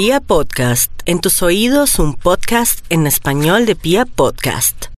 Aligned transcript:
Pia 0.00 0.20
Podcast, 0.20 0.92
en 1.06 1.20
tus 1.20 1.42
oídos 1.42 1.98
un 1.98 2.14
podcast 2.14 2.86
en 2.88 3.08
español 3.08 3.66
de 3.66 3.74
Pia 3.74 4.04
Podcast. 4.06 4.92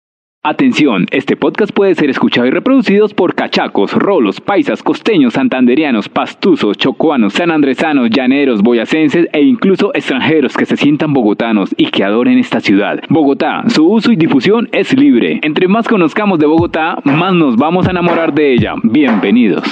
Atención, 0.43 1.06
este 1.12 1.37
podcast 1.37 1.71
puede 1.72 1.95
ser 1.95 2.11
escuchado 2.11 2.48
y 2.48 2.51
reproducido 2.51 3.06
por 3.11 3.37
cachacos, 3.37 3.92
rolos, 3.92 4.40
paisas, 4.40 4.82
costeños, 4.82 5.34
santanderianos, 5.34 6.08
pastuzos, 6.08 6.76
chocuanos, 6.79 7.34
sanandresanos, 7.34 8.11
llaneros, 8.11 8.61
boyacenses 8.61 9.29
e 9.32 9.40
incluso 9.40 9.95
extranjeros 9.95 10.57
que 10.57 10.66
se 10.66 10.77
sientan 10.77 11.12
bogotanos 11.12 11.73
y 11.77 11.93
que 11.93 12.03
adoren 12.03 12.37
esta 12.37 12.59
ciudad. 12.59 12.99
Bogotá, 13.09 13.62
su 13.69 13.89
uso 13.89 14.11
y 14.11 14.17
difusión 14.17 14.69
es 14.73 14.93
libre. 14.95 15.39
Entre 15.45 15.69
más 15.69 15.87
conozcamos 15.87 16.41
de 16.41 16.46
Bogotá, 16.46 16.99
más 17.05 17.35
nos 17.35 17.55
vamos 17.55 17.87
a 17.87 17.93
enamorar 17.93 18.35
de 18.35 18.53
ella. 18.53 18.75
Bienvenidos. 18.83 19.62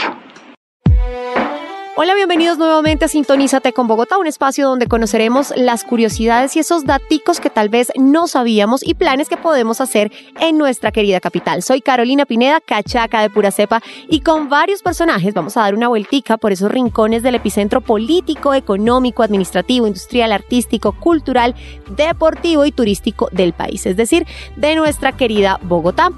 Hola, 1.99 2.15
bienvenidos 2.15 2.59
nuevamente 2.59 3.07
a 3.07 3.09
Sintonízate 3.09 3.73
con 3.73 3.89
Bogotá, 3.89 4.19
un 4.19 4.27
espacio 4.27 4.69
donde 4.69 4.87
conoceremos 4.87 5.55
las 5.57 5.83
curiosidades 5.83 6.55
y 6.55 6.59
esos 6.59 6.85
daticos 6.85 7.41
que 7.41 7.49
tal 7.49 7.71
vez 7.71 7.91
no 7.97 8.27
sabíamos 8.27 8.87
y 8.87 8.93
planes 8.93 9.31
que 9.31 9.39
podemos 9.39 9.81
hacer 9.81 10.13
en 10.39 10.59
nuestra 10.59 10.93
querida 10.93 11.21
capital. 11.21 11.63
Soy 11.63 11.81
Carolina 11.81 12.27
Pineda, 12.27 12.61
cachaca 12.61 13.23
de 13.23 13.31
pura 13.31 13.51
cepa, 13.51 13.81
y 14.11 14.21
con 14.21 14.51
varios 14.51 14.83
personajes 14.83 15.33
vamos 15.33 15.57
a 15.57 15.63
dar 15.63 15.75
una 15.75 15.89
vueltica 15.89 16.37
por 16.37 16.53
esos 16.53 16.71
rincones 16.71 17.23
del 17.23 17.37
epicentro 17.37 17.81
político, 17.81 18.53
económico, 18.53 19.23
administrativo, 19.23 19.87
industrial, 19.87 20.33
artístico, 20.33 20.93
cultural, 20.93 21.55
deportivo 21.89 22.67
y 22.67 22.73
turístico 22.73 23.31
del 23.33 23.55
país, 23.55 23.87
es 23.87 23.97
decir, 23.97 24.27
de 24.57 24.75
nuestra 24.75 25.13
querida 25.13 25.59
Bogotá. 25.63 26.11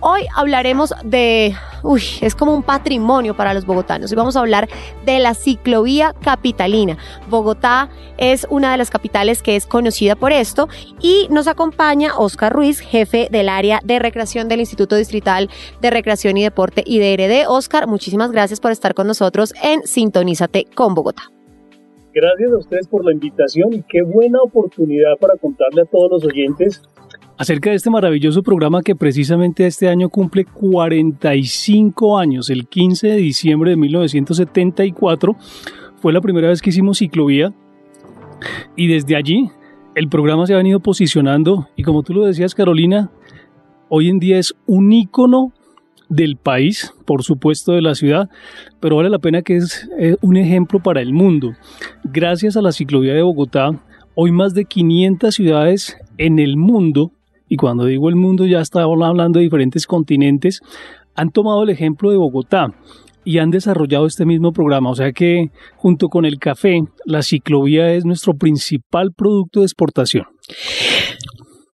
Hoy 0.00 0.26
hablaremos 0.36 0.92
de, 1.04 1.56
uy, 1.82 2.02
es 2.20 2.34
como 2.34 2.52
un 2.54 2.62
patrimonio 2.62 3.34
para 3.34 3.54
los 3.54 3.64
bogotanos 3.64 4.12
y 4.12 4.14
vamos 4.14 4.36
a 4.36 4.40
hablar 4.40 4.68
de 5.06 5.21
la 5.22 5.34
ciclovía 5.34 6.14
capitalina. 6.22 6.98
Bogotá 7.30 7.88
es 8.18 8.46
una 8.50 8.72
de 8.72 8.78
las 8.78 8.90
capitales 8.90 9.42
que 9.42 9.56
es 9.56 9.66
conocida 9.66 10.16
por 10.16 10.32
esto 10.32 10.68
y 11.00 11.28
nos 11.30 11.46
acompaña 11.46 12.18
Oscar 12.18 12.52
Ruiz, 12.52 12.80
jefe 12.80 13.28
del 13.30 13.48
área 13.48 13.80
de 13.84 13.98
recreación 13.98 14.48
del 14.48 14.60
Instituto 14.60 14.96
Distrital 14.96 15.48
de 15.80 15.90
Recreación 15.90 16.36
y 16.36 16.42
Deporte 16.42 16.82
y 16.84 16.98
de. 16.98 17.12
Oscar, 17.46 17.86
muchísimas 17.86 18.32
gracias 18.32 18.58
por 18.58 18.72
estar 18.72 18.94
con 18.94 19.06
nosotros 19.06 19.54
en 19.62 19.86
Sintonízate 19.86 20.66
con 20.74 20.94
Bogotá. 20.94 21.22
Gracias 22.14 22.52
a 22.52 22.58
ustedes 22.58 22.88
por 22.88 23.04
la 23.04 23.12
invitación 23.12 23.72
y 23.72 23.82
qué 23.82 24.02
buena 24.02 24.38
oportunidad 24.42 25.16
para 25.20 25.36
contarle 25.36 25.82
a 25.82 25.84
todos 25.84 26.10
los 26.10 26.24
oyentes 26.24 26.82
acerca 27.38 27.70
de 27.70 27.76
este 27.76 27.90
maravilloso 27.90 28.42
programa 28.42 28.82
que 28.82 28.94
precisamente 28.94 29.66
este 29.66 29.88
año 29.88 30.08
cumple 30.08 30.44
45 30.44 32.18
años, 32.18 32.50
el 32.50 32.66
15 32.68 33.08
de 33.08 33.16
diciembre 33.16 33.70
de 33.70 33.76
1974. 33.76 35.36
Fue 35.96 36.12
la 36.12 36.20
primera 36.20 36.48
vez 36.48 36.60
que 36.60 36.70
hicimos 36.70 36.98
ciclovía 36.98 37.52
y 38.76 38.88
desde 38.88 39.16
allí 39.16 39.50
el 39.94 40.08
programa 40.08 40.46
se 40.46 40.54
ha 40.54 40.56
venido 40.56 40.80
posicionando 40.80 41.68
y 41.76 41.82
como 41.82 42.02
tú 42.02 42.14
lo 42.14 42.24
decías 42.24 42.54
Carolina, 42.54 43.10
hoy 43.88 44.08
en 44.08 44.18
día 44.18 44.38
es 44.38 44.54
un 44.66 44.92
ícono 44.92 45.52
del 46.08 46.36
país, 46.36 46.92
por 47.06 47.22
supuesto 47.22 47.72
de 47.72 47.82
la 47.82 47.94
ciudad, 47.94 48.28
pero 48.80 48.96
vale 48.96 49.08
la 49.08 49.18
pena 49.18 49.42
que 49.42 49.56
es 49.56 49.88
eh, 49.98 50.16
un 50.20 50.36
ejemplo 50.36 50.80
para 50.80 51.00
el 51.00 51.12
mundo. 51.12 51.54
Gracias 52.04 52.56
a 52.56 52.62
la 52.62 52.72
ciclovía 52.72 53.14
de 53.14 53.22
Bogotá, 53.22 53.80
hoy 54.14 54.30
más 54.30 54.54
de 54.54 54.66
500 54.66 55.34
ciudades 55.34 55.96
en 56.18 56.38
el 56.38 56.56
mundo 56.56 57.12
y 57.52 57.56
cuando 57.56 57.84
digo 57.84 58.08
el 58.08 58.16
mundo 58.16 58.46
ya 58.46 58.62
estamos 58.62 58.98
hablando 59.02 59.38
de 59.38 59.42
diferentes 59.42 59.86
continentes, 59.86 60.62
han 61.14 61.28
tomado 61.28 61.64
el 61.64 61.68
ejemplo 61.68 62.10
de 62.10 62.16
Bogotá 62.16 62.72
y 63.26 63.40
han 63.40 63.50
desarrollado 63.50 64.06
este 64.06 64.24
mismo 64.24 64.54
programa. 64.54 64.88
O 64.88 64.94
sea 64.94 65.12
que 65.12 65.50
junto 65.76 66.08
con 66.08 66.24
el 66.24 66.38
café, 66.38 66.82
la 67.04 67.20
ciclovía 67.20 67.92
es 67.92 68.06
nuestro 68.06 68.32
principal 68.32 69.12
producto 69.14 69.60
de 69.60 69.66
exportación. 69.66 70.24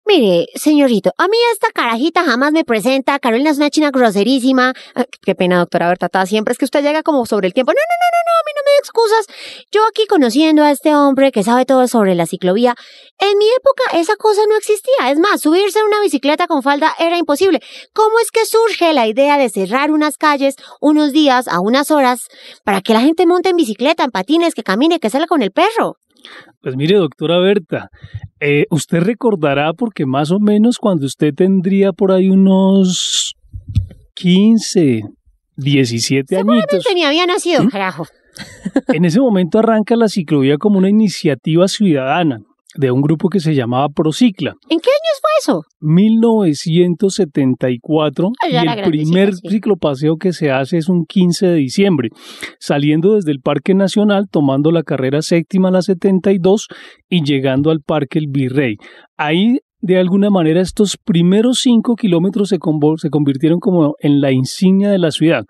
Mire, 0.09 0.47
señorito, 0.55 1.11
a 1.19 1.27
mí 1.27 1.37
esta 1.53 1.73
carajita 1.73 2.23
jamás 2.23 2.53
me 2.53 2.65
presenta. 2.65 3.19
Carolina 3.19 3.51
es 3.51 3.57
una 3.57 3.71
china 3.71 3.91
groserísima. 3.91 4.73
Ah, 4.95 5.05
qué 5.21 5.35
pena, 5.35 5.59
doctora 5.59 5.89
Bertata. 5.89 6.25
Siempre 6.27 6.53
es 6.53 6.59
que 6.59 6.65
usted 6.65 6.85
llega 6.85 7.03
como 7.03 7.27
sobre 7.27 7.49
el 7.49 7.55
tiempo. 7.55 7.73
No, 7.73 7.75
no, 7.75 7.81
no, 7.81 8.07
no, 8.15 8.21
no, 8.25 8.39
a 8.39 8.45
mí 8.47 8.53
no 8.55 8.63
me 8.65 8.71
da 8.71 8.79
excusas. 8.79 9.67
Yo 9.73 9.85
aquí 9.85 10.07
conociendo 10.07 10.63
a 10.63 10.71
este 10.71 10.95
hombre 10.95 11.33
que 11.33 11.43
sabe 11.43 11.65
todo 11.67 11.89
sobre 11.89 12.15
la 12.15 12.27
ciclovía. 12.27 12.77
En 13.19 13.37
mi 13.37 13.47
época 13.59 13.99
esa 13.99 14.15
cosa 14.15 14.43
no 14.49 14.57
existía. 14.57 15.11
Es 15.11 15.19
más, 15.19 15.41
subirse 15.41 15.81
en 15.81 15.87
una 15.87 16.01
bicicleta 16.01 16.47
con 16.47 16.63
falda 16.63 16.95
era 17.01 17.19
imposible. 17.19 17.61
¿Cómo 17.93 18.21
es 18.21 18.31
que 18.31 18.47
surge 18.47 18.93
la 18.93 19.09
idea 19.09 19.39
de 19.39 19.49
cerrar 19.49 19.91
unas 19.91 20.19
calles 20.19 20.55
unos 20.81 21.11
días 21.11 21.49
a 21.49 21.59
unas 21.59 21.91
horas 21.91 22.29
para 22.63 22.81
que 22.81 22.93
la 22.93 23.01
gente 23.01 23.27
monte 23.27 23.49
en 23.49 23.57
bicicleta, 23.57 24.05
en 24.05 24.13
patines, 24.13 24.55
que 24.55 24.63
camine, 24.63 25.01
que 25.01 25.11
salga 25.11 25.27
con 25.27 25.43
el 25.43 25.51
perro? 25.51 25.97
Pues 26.61 26.77
mire, 26.77 26.97
doctora 26.97 27.39
Berta, 27.39 27.91
eh, 28.41 28.67
usted 28.71 29.01
recordará 29.03 29.73
porque 29.73 30.07
más 30.07 30.31
o 30.31 30.41
menos 30.41 30.79
cuando 30.79 31.07
usted 31.07 31.33
tendría 31.35 31.93
por 31.93 32.13
ahí 32.13 32.29
unos 32.29 33.35
15, 34.15 35.03
17 35.57 36.37
años. 36.37 36.47
Seguramente 36.47 36.95
ni 36.95 37.05
había 37.05 37.27
nacido, 37.27 37.65
¿Mm? 37.65 37.69
carajo. 37.69 38.07
En 38.89 39.05
ese 39.05 39.21
momento 39.21 39.59
arranca 39.59 39.97
la 39.97 40.09
ciclovía 40.09 40.59
como 40.59 40.79
una 40.79 40.91
iniciativa 40.91 41.69
ciudadana 41.69 42.41
de 42.77 42.91
un 42.91 43.03
grupo 43.03 43.29
que 43.29 43.39
se 43.41 43.55
llamaba 43.55 43.89
Procicla. 43.89 44.55
¿En 44.69 44.81
qué 44.81 44.91
años 44.91 45.21
fue 45.21 45.31
eso? 45.41 45.63
1974 45.81 48.31
y 48.51 48.57
el 48.57 48.83
primer 48.91 49.35
ciclopaseo 49.35 50.17
que 50.17 50.33
se 50.33 50.51
hace 50.51 50.79
es 50.79 50.89
un 50.89 51.05
15 51.07 51.49
de 51.49 51.57
diciembre, 51.57 52.09
saliendo 52.59 53.15
desde 53.15 53.33
el 53.33 53.41
Parque 53.41 53.75
Nacional, 53.75 54.29
tomando 54.31 54.71
la 54.71 54.83
carrera 54.83 55.21
séptima 55.23 55.69
a 55.69 55.73
la 55.73 55.83
72 55.83 56.69
y 57.09 57.25
llegando 57.25 57.71
al 57.71 57.81
Parque 57.81 58.19
El 58.19 58.27
Virrey. 58.29 58.77
Ahí 59.17 59.59
de 59.81 59.99
alguna 59.99 60.31
manera 60.31 60.61
estos 60.61 60.97
primeros 60.97 61.61
cinco 61.61 61.95
kilómetros 61.95 62.49
se, 62.49 62.59
se, 62.97 63.11
convirtieron 63.11 63.61
como 63.61 63.95
en 64.01 64.21
la 64.21 64.33
insignia 64.33 64.91
de 64.91 64.99
la 64.99 65.11
ciudad. 65.11 65.45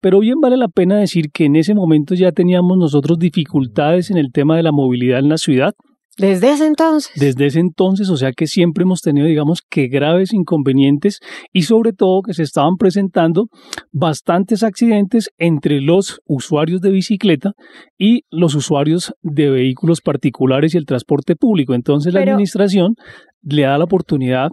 Pero 0.00 0.20
bien 0.20 0.40
vale 0.40 0.56
la 0.56 0.68
pena 0.68 0.98
decir 0.98 1.26
que 1.32 1.44
en 1.44 1.56
ese 1.56 1.74
momento 1.74 2.14
ya 2.14 2.32
teníamos 2.32 2.78
nosotros 2.78 3.18
dificultades 3.18 4.10
en 4.10 4.18
el 4.18 4.30
tema 4.32 4.56
de 4.56 4.62
la 4.62 4.72
movilidad 4.72 5.18
en 5.18 5.28
la 5.28 5.36
ciudad. 5.36 5.74
Desde 6.18 6.50
ese 6.50 6.66
entonces. 6.66 7.12
Desde 7.20 7.46
ese 7.46 7.60
entonces, 7.60 8.08
o 8.08 8.16
sea 8.16 8.32
que 8.32 8.46
siempre 8.46 8.82
hemos 8.84 9.02
tenido, 9.02 9.26
digamos, 9.26 9.60
que 9.68 9.88
graves 9.88 10.32
inconvenientes 10.32 11.20
y 11.52 11.62
sobre 11.62 11.92
todo 11.92 12.22
que 12.22 12.32
se 12.32 12.42
estaban 12.42 12.76
presentando 12.78 13.48
bastantes 13.92 14.62
accidentes 14.62 15.28
entre 15.36 15.80
los 15.80 16.20
usuarios 16.26 16.80
de 16.80 16.90
bicicleta 16.90 17.52
y 17.98 18.22
los 18.30 18.54
usuarios 18.54 19.12
de 19.22 19.50
vehículos 19.50 20.00
particulares 20.00 20.74
y 20.74 20.78
el 20.78 20.86
transporte 20.86 21.36
público. 21.36 21.74
Entonces 21.74 22.14
la 22.14 22.20
administración 22.20 22.94
le 23.54 23.62
da 23.62 23.78
la 23.78 23.84
oportunidad 23.84 24.50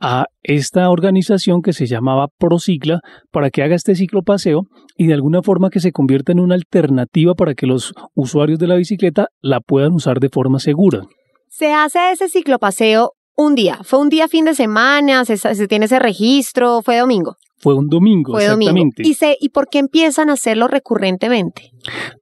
a 0.00 0.26
esta 0.42 0.90
organización 0.90 1.62
que 1.62 1.72
se 1.72 1.86
llamaba 1.86 2.28
Procicla 2.38 3.00
para 3.30 3.50
que 3.50 3.62
haga 3.62 3.74
este 3.74 3.94
ciclopaseo 3.94 4.62
y 4.96 5.06
de 5.06 5.14
alguna 5.14 5.42
forma 5.42 5.70
que 5.70 5.80
se 5.80 5.92
convierta 5.92 6.32
en 6.32 6.40
una 6.40 6.54
alternativa 6.54 7.34
para 7.34 7.54
que 7.54 7.66
los 7.66 7.94
usuarios 8.14 8.58
de 8.58 8.66
la 8.66 8.76
bicicleta 8.76 9.28
la 9.40 9.60
puedan 9.60 9.92
usar 9.92 10.20
de 10.20 10.28
forma 10.28 10.58
segura. 10.58 11.02
Se 11.48 11.72
hace 11.72 12.10
ese 12.12 12.28
ciclopaseo 12.28 13.12
un 13.36 13.54
día, 13.54 13.80
fue 13.82 13.98
un 13.98 14.10
día 14.10 14.28
fin 14.28 14.44
de 14.44 14.54
semana, 14.54 15.24
se, 15.24 15.68
tiene 15.68 15.86
ese 15.86 15.98
registro, 15.98 16.82
fue 16.82 16.98
domingo. 16.98 17.36
Fue 17.64 17.72
un 17.72 17.88
domingo, 17.88 18.38
exactamente. 18.38 19.02
¿Y, 19.06 19.16
¿Y 19.40 19.48
por 19.48 19.68
qué 19.70 19.78
empiezan 19.78 20.28
a 20.28 20.34
hacerlo 20.34 20.68
recurrentemente? 20.68 21.70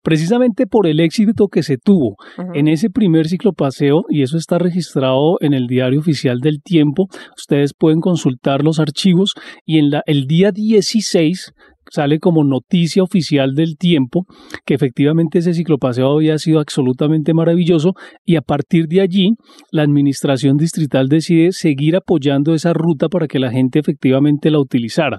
Precisamente 0.00 0.69
por 0.69 0.86
el 0.86 1.00
éxito 1.00 1.48
que 1.48 1.64
se 1.64 1.78
tuvo 1.78 2.14
en 2.54 2.69
ese 2.69 2.91
primer 2.91 3.26
ciclopaseo, 3.26 4.04
y 4.08 4.22
eso 4.22 4.36
está 4.36 4.58
registrado 4.58 5.38
en 5.41 5.53
el 5.53 5.66
diario 5.66 5.98
oficial 5.98 6.38
del 6.38 6.62
tiempo, 6.62 7.08
ustedes 7.36 7.72
pueden 7.76 7.98
consultar 7.98 8.62
los 8.62 8.78
archivos, 8.78 9.34
y 9.66 9.78
en 9.80 9.91
la, 9.91 10.04
el 10.06 10.28
día 10.28 10.53
16 10.53 11.53
sale 11.92 12.19
como 12.19 12.42
noticia 12.42 13.03
oficial 13.03 13.54
del 13.54 13.76
tiempo 13.76 14.25
que 14.64 14.75
efectivamente 14.75 15.41
ese 15.41 15.53
ciclopaseo 15.53 16.10
había 16.10 16.38
sido 16.38 16.58
absolutamente 16.58 17.34
maravilloso 17.34 17.92
y 18.25 18.36
a 18.36 18.41
partir 18.41 18.86
de 18.86 19.03
allí 19.03 19.33
la 19.71 19.83
administración 19.83 20.56
distrital 20.56 21.09
decide 21.09 21.53
seguir 21.53 21.97
apoyando 21.97 22.54
esa 22.54 22.72
ruta 22.72 23.09
para 23.09 23.28
que 23.28 23.39
la 23.39 23.50
gente 23.50 23.78
efectivamente 23.78 24.50
la 24.50 24.59
utilizara. 24.59 25.18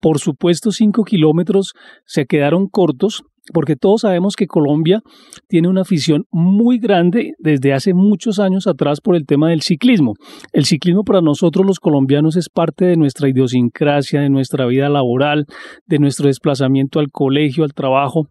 Por 0.00 0.20
supuesto, 0.20 0.70
cinco 0.70 1.02
kilómetros 1.02 1.72
se 2.06 2.26
quedaron 2.26 2.68
cortos, 2.68 3.24
porque 3.52 3.76
todos 3.76 4.02
sabemos 4.02 4.36
que 4.36 4.46
Colombia 4.46 5.02
tiene 5.48 5.68
una 5.68 5.82
afición 5.82 6.24
muy 6.30 6.78
grande 6.78 7.34
desde 7.38 7.74
hace 7.74 7.92
muchos 7.92 8.38
años 8.38 8.66
atrás 8.66 9.00
por 9.00 9.16
el 9.16 9.26
tema 9.26 9.50
del 9.50 9.62
ciclismo. 9.62 10.14
El 10.52 10.64
ciclismo 10.64 11.04
para 11.04 11.20
nosotros 11.20 11.66
los 11.66 11.80
colombianos 11.80 12.36
es 12.36 12.48
parte 12.48 12.86
de 12.86 12.96
nuestra 12.96 13.28
idiosincrasia, 13.28 14.20
de 14.20 14.30
nuestra 14.30 14.66
vida 14.66 14.88
laboral, 14.88 15.46
de 15.86 15.98
nuestro 15.98 16.28
desplazamiento 16.28 17.00
al 17.00 17.10
colegio, 17.10 17.64
al 17.64 17.74
trabajo. 17.74 18.28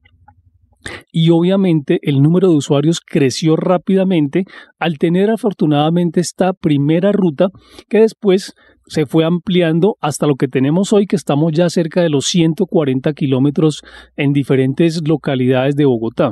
Y 1.11 1.29
obviamente 1.29 1.99
el 2.01 2.21
número 2.21 2.49
de 2.49 2.57
usuarios 2.57 2.99
creció 2.99 3.55
rápidamente 3.55 4.45
al 4.79 4.97
tener 4.97 5.29
afortunadamente 5.29 6.19
esta 6.19 6.53
primera 6.53 7.11
ruta 7.11 7.49
que 7.87 7.99
después 7.99 8.53
se 8.87 9.05
fue 9.05 9.25
ampliando 9.25 9.97
hasta 10.01 10.27
lo 10.27 10.35
que 10.35 10.47
tenemos 10.47 10.93
hoy, 10.93 11.05
que 11.05 11.15
estamos 11.15 11.51
ya 11.53 11.69
cerca 11.69 12.01
de 12.01 12.09
los 12.09 12.25
140 12.25 13.13
kilómetros 13.13 13.81
en 14.15 14.33
diferentes 14.33 15.01
localidades 15.07 15.75
de 15.75 15.85
Bogotá. 15.85 16.31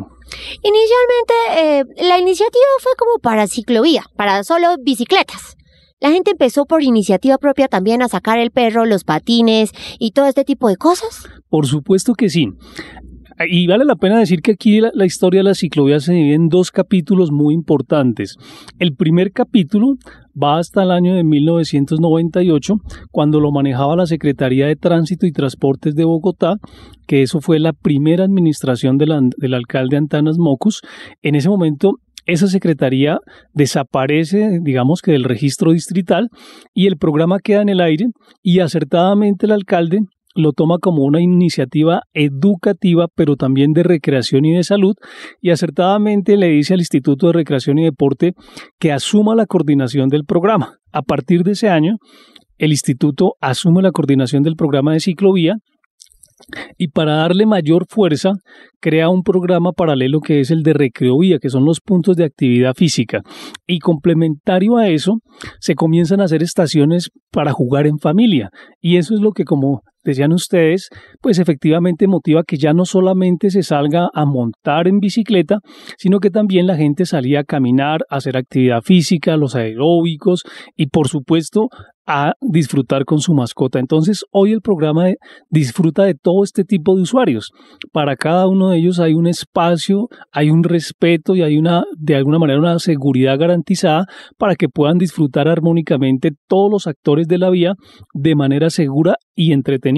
Inicialmente, 0.64 1.34
eh, 1.58 2.08
la 2.08 2.20
iniciativa 2.20 2.66
fue 2.80 2.92
como 2.98 3.20
para 3.22 3.48
ciclovía, 3.48 4.04
para 4.16 4.44
solo 4.44 4.76
bicicletas. 4.82 5.58
La 6.00 6.10
gente 6.10 6.32
empezó 6.32 6.66
por 6.66 6.82
iniciativa 6.82 7.38
propia 7.38 7.68
también 7.68 8.02
a 8.02 8.08
sacar 8.08 8.40
el 8.40 8.50
perro, 8.50 8.86
los 8.86 9.04
patines 9.04 9.72
y 10.00 10.12
todo 10.12 10.26
este 10.26 10.44
tipo 10.44 10.68
de 10.68 10.76
cosas. 10.76 11.28
Por 11.48 11.68
supuesto 11.68 12.16
que 12.16 12.30
sí. 12.30 12.48
Y 13.48 13.68
vale 13.68 13.86
la 13.86 13.96
pena 13.96 14.20
decir 14.20 14.42
que 14.42 14.52
aquí 14.52 14.82
la, 14.82 15.06
historia 15.06 15.40
de 15.40 15.46
la 15.46 15.56
ciclovía 15.56 16.00
se 16.00 16.14
divide 16.14 16.36
en 16.36 16.50
dos 16.50 16.72
capítulos 16.72 17.32
muy 17.32 17.54
importantes. 17.54 18.38
El 18.80 18.96
primer 18.96 19.32
capítulo 19.32 19.98
va 20.42 20.58
hasta 20.58 20.84
el 20.84 20.92
año 20.92 21.16
de 21.16 21.24
1998, 21.24 22.76
cuando 23.12 23.40
lo 23.40 23.52
manejaba 23.52 23.96
la 23.96 24.06
Secretaría 24.06 24.68
de 24.68 24.76
Tránsito 24.76 25.26
y 25.26 25.32
Transportes 25.32 25.96
de 25.96 26.06
Bogotá, 26.06 26.58
que 27.08 27.22
eso 27.22 27.42
fue 27.42 27.60
la 27.60 27.74
primera 27.74 28.24
administración 28.24 28.98
del 28.98 29.54
alcalde 29.54 29.98
Antanas 29.98 30.38
Mocus. 30.38 30.82
En 31.22 31.36
ese 31.36 31.50
momento 31.50 31.96
esa 32.26 32.48
secretaría 32.48 33.20
desaparece, 33.54 34.60
digamos 34.62 35.02
que 35.02 35.12
del 35.12 35.24
registro 35.24 35.72
distrital, 35.72 36.30
y 36.74 36.88
el 36.88 36.98
programa 36.98 37.40
queda 37.40 37.62
en 37.64 37.70
el 37.70 37.82
aire 37.82 38.06
y 38.44 38.60
acertadamente 38.60 39.48
el 39.48 39.52
alcalde 39.54 40.02
lo 40.36 40.54
toma 40.54 40.78
como 40.80 41.04
una 41.04 41.22
iniciativa 41.22 42.04
educativa, 42.14 43.08
pero 43.16 43.36
también 43.36 43.74
de 43.74 43.84
recreación 43.84 44.46
y 44.46 44.54
de 44.54 44.64
salud, 44.64 44.96
y 45.42 45.50
acertadamente 45.50 46.38
le 46.38 46.48
dice 46.48 46.74
al 46.74 46.80
Instituto 46.80 47.28
de 47.28 47.34
Recreación 47.34 47.80
y 47.80 47.84
Deporte 47.84 48.34
que 48.80 48.92
asuma 48.92 49.36
la 49.36 49.46
coordinación 49.46 50.10
del 50.10 50.26
programa. 50.26 50.78
A 50.92 51.02
partir 51.02 51.44
de 51.44 51.52
ese 51.52 51.70
año, 51.70 51.98
el 52.58 52.72
instituto 52.72 53.34
asume 53.42 53.82
la 53.82 53.92
coordinación 53.92 54.44
del 54.44 54.56
programa 54.56 54.94
de 54.94 55.00
ciclovía 55.00 55.56
y 56.78 56.90
para 56.90 57.16
darle 57.16 57.46
mayor 57.46 57.86
fuerza 57.90 58.34
crea 58.80 59.10
un 59.10 59.24
programa 59.24 59.72
paralelo 59.72 60.20
que 60.20 60.40
es 60.40 60.52
el 60.52 60.64
de 60.64 60.74
recreovía, 60.74 61.40
que 61.40 61.50
son 61.50 61.66
los 61.66 61.80
puntos 61.80 62.18
de 62.18 62.26
actividad 62.26 62.74
física. 62.76 63.22
Y 63.68 63.80
complementario 63.80 64.78
a 64.78 64.90
eso, 64.90 65.18
se 65.60 65.76
comienzan 65.76 66.22
a 66.22 66.26
hacer 66.26 66.44
estaciones 66.44 67.10
para 67.32 67.52
jugar 67.52 67.88
en 67.88 68.00
familia. 68.00 68.50
Y 68.80 68.98
eso 68.98 69.14
es 69.14 69.22
lo 69.22 69.32
que, 69.32 69.44
como 69.44 69.82
decían 70.04 70.34
ustedes, 70.34 70.90
pues 71.22 71.40
efectivamente 71.40 72.08
motiva 72.08 72.44
que 72.44 72.58
ya 72.58 72.74
no 72.74 72.86
solamente 72.86 73.50
se 73.50 73.64
salga 73.64 74.10
a 74.14 74.26
montar 74.26 74.88
en 74.88 75.00
bicicleta, 75.00 75.60
sino 75.98 76.20
que 76.20 76.30
también 76.30 76.68
la 76.68 76.78
gente 76.78 77.06
salía 77.06 77.42
a 77.42 77.44
caminar, 77.44 78.02
a 78.10 78.18
hacer 78.18 78.38
actividad 78.38 78.82
física, 78.82 79.38
los 79.38 79.56
aeróbicos 79.56 80.44
y 80.76 80.88
por 80.88 81.08
supuesto 81.08 81.70
a 82.08 82.34
disfrutar 82.42 83.06
con 83.06 83.20
su 83.20 83.34
mascota. 83.34 83.80
Entonces, 83.80 84.26
hoy 84.32 84.52
el 84.52 84.62
programa 84.62 85.06
disfruta 85.50 86.04
de 86.04 86.16
todo 86.16 86.44
este 86.44 86.64
tipo 86.64 86.96
de 86.96 87.04
usuarios. 87.04 87.52
Para 87.92 88.16
cada 88.16 88.48
uno 88.48 88.70
de 88.70 88.80
ellos 88.80 89.00
hay 89.00 89.14
un 89.14 89.28
espacio, 89.28 90.10
hay 90.32 90.50
un 90.50 90.64
respeto 90.64 91.36
y 91.36 91.42
hay 91.42 91.58
una, 91.58 91.86
de 91.98 92.16
alguna 92.16 92.40
manera, 92.40 92.60
una 92.60 92.80
seguridad 92.80 93.38
garantizada 93.38 94.06
para 94.38 94.56
que 94.56 94.68
puedan 94.68 94.98
disfrutar 94.98 95.48
armónicamente 95.48 96.32
todos 96.48 96.72
los 96.72 96.88
actores 96.88 97.28
de 97.28 97.38
la 97.38 97.50
vía 97.50 97.76
de 98.14 98.36
manera 98.36 98.70
segura 98.70 99.16
y 99.36 99.54
entretenida. 99.54 99.91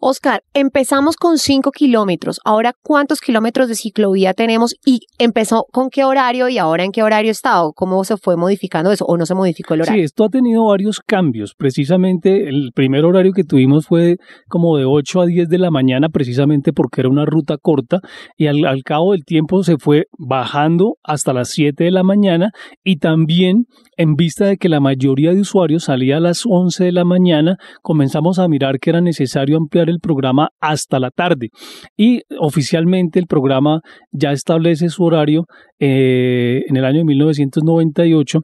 Oscar, 0.00 0.42
empezamos 0.54 1.16
con 1.16 1.38
5 1.38 1.70
kilómetros. 1.70 2.40
Ahora, 2.44 2.74
¿cuántos 2.82 3.20
kilómetros 3.20 3.68
de 3.68 3.74
ciclovía 3.74 4.34
tenemos? 4.34 4.74
¿Y 4.84 5.00
empezó 5.18 5.66
con 5.70 5.90
qué 5.90 6.04
horario 6.04 6.48
y 6.48 6.58
ahora 6.58 6.84
en 6.84 6.92
qué 6.92 7.02
horario 7.02 7.30
está? 7.30 7.62
¿O 7.62 7.72
cómo 7.72 8.02
se 8.04 8.16
fue 8.16 8.36
modificando 8.36 8.90
eso? 8.90 9.04
¿O 9.06 9.16
no 9.16 9.26
se 9.26 9.34
modificó 9.34 9.74
el 9.74 9.82
horario? 9.82 10.00
Sí, 10.00 10.04
esto 10.04 10.24
ha 10.24 10.28
tenido 10.28 10.66
varios 10.66 11.00
cambios. 11.00 11.54
Precisamente 11.54 12.48
el 12.48 12.72
primer 12.74 13.04
horario 13.04 13.32
que 13.32 13.44
tuvimos 13.44 13.86
fue 13.86 14.16
como 14.48 14.76
de 14.76 14.84
8 14.84 15.20
a 15.20 15.26
10 15.26 15.48
de 15.48 15.58
la 15.58 15.70
mañana, 15.70 16.08
precisamente 16.08 16.72
porque 16.72 17.02
era 17.02 17.08
una 17.08 17.24
ruta 17.24 17.56
corta. 17.56 18.00
Y 18.36 18.46
al, 18.46 18.64
al 18.64 18.82
cabo 18.82 19.12
del 19.12 19.24
tiempo 19.24 19.62
se 19.62 19.76
fue 19.78 20.06
bajando 20.18 20.96
hasta 21.02 21.32
las 21.32 21.50
7 21.50 21.84
de 21.84 21.90
la 21.90 22.02
mañana. 22.02 22.50
Y 22.82 22.96
también 22.96 23.66
en 23.96 24.14
vista 24.14 24.46
de 24.46 24.56
que 24.56 24.68
la 24.68 24.80
mayoría 24.80 25.32
de 25.32 25.40
usuarios 25.40 25.84
salía 25.84 26.16
a 26.16 26.20
las 26.20 26.44
11 26.44 26.84
de 26.84 26.92
la 26.92 27.04
mañana, 27.04 27.56
comenzamos 27.82 28.38
a 28.38 28.48
mirar 28.48 28.78
que 28.80 28.90
era 28.90 29.00
necesario 29.12 29.56
ampliar 29.56 29.88
el 29.88 30.00
programa 30.00 30.48
hasta 30.60 30.98
la 30.98 31.10
tarde. 31.10 31.50
Y 31.96 32.22
oficialmente 32.38 33.18
el 33.18 33.26
programa 33.26 33.80
ya 34.10 34.32
establece 34.32 34.88
su 34.88 35.04
horario 35.04 35.44
eh, 35.78 36.62
en 36.68 36.76
el 36.76 36.84
año 36.84 37.04
1998 37.04 38.40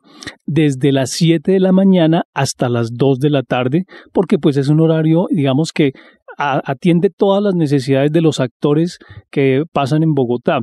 desde 0.46 0.92
las 0.92 1.10
7 1.10 1.52
de 1.52 1.60
la 1.60 1.72
mañana 1.72 2.22
hasta 2.34 2.68
las 2.68 2.90
2 2.92 3.18
de 3.18 3.30
la 3.30 3.42
tarde, 3.42 3.84
porque 4.12 4.38
pues 4.38 4.56
es 4.56 4.68
un 4.68 4.80
horario, 4.80 5.26
digamos 5.30 5.72
que 5.72 5.92
atiende 6.38 7.10
todas 7.10 7.42
las 7.42 7.54
necesidades 7.54 8.12
de 8.12 8.20
los 8.20 8.38
actores 8.38 8.98
que 9.30 9.64
pasan 9.72 10.04
en 10.04 10.14
Bogotá. 10.14 10.60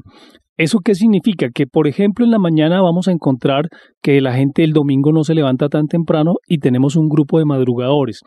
¿Eso 0.57 0.79
qué 0.79 0.95
significa? 0.95 1.49
Que, 1.53 1.67
por 1.67 1.87
ejemplo, 1.87 2.23
en 2.23 2.31
la 2.31 2.39
mañana 2.39 2.81
vamos 2.81 3.07
a 3.07 3.11
encontrar 3.11 3.67
que 4.01 4.21
la 4.21 4.33
gente 4.33 4.63
el 4.63 4.71
domingo 4.71 5.11
no 5.11 5.23
se 5.23 5.35
levanta 5.35 5.67
tan 5.67 5.87
temprano 5.87 6.35
y 6.47 6.59
tenemos 6.59 6.95
un 6.95 7.09
grupo 7.09 7.39
de 7.39 7.45
madrugadores. 7.45 8.21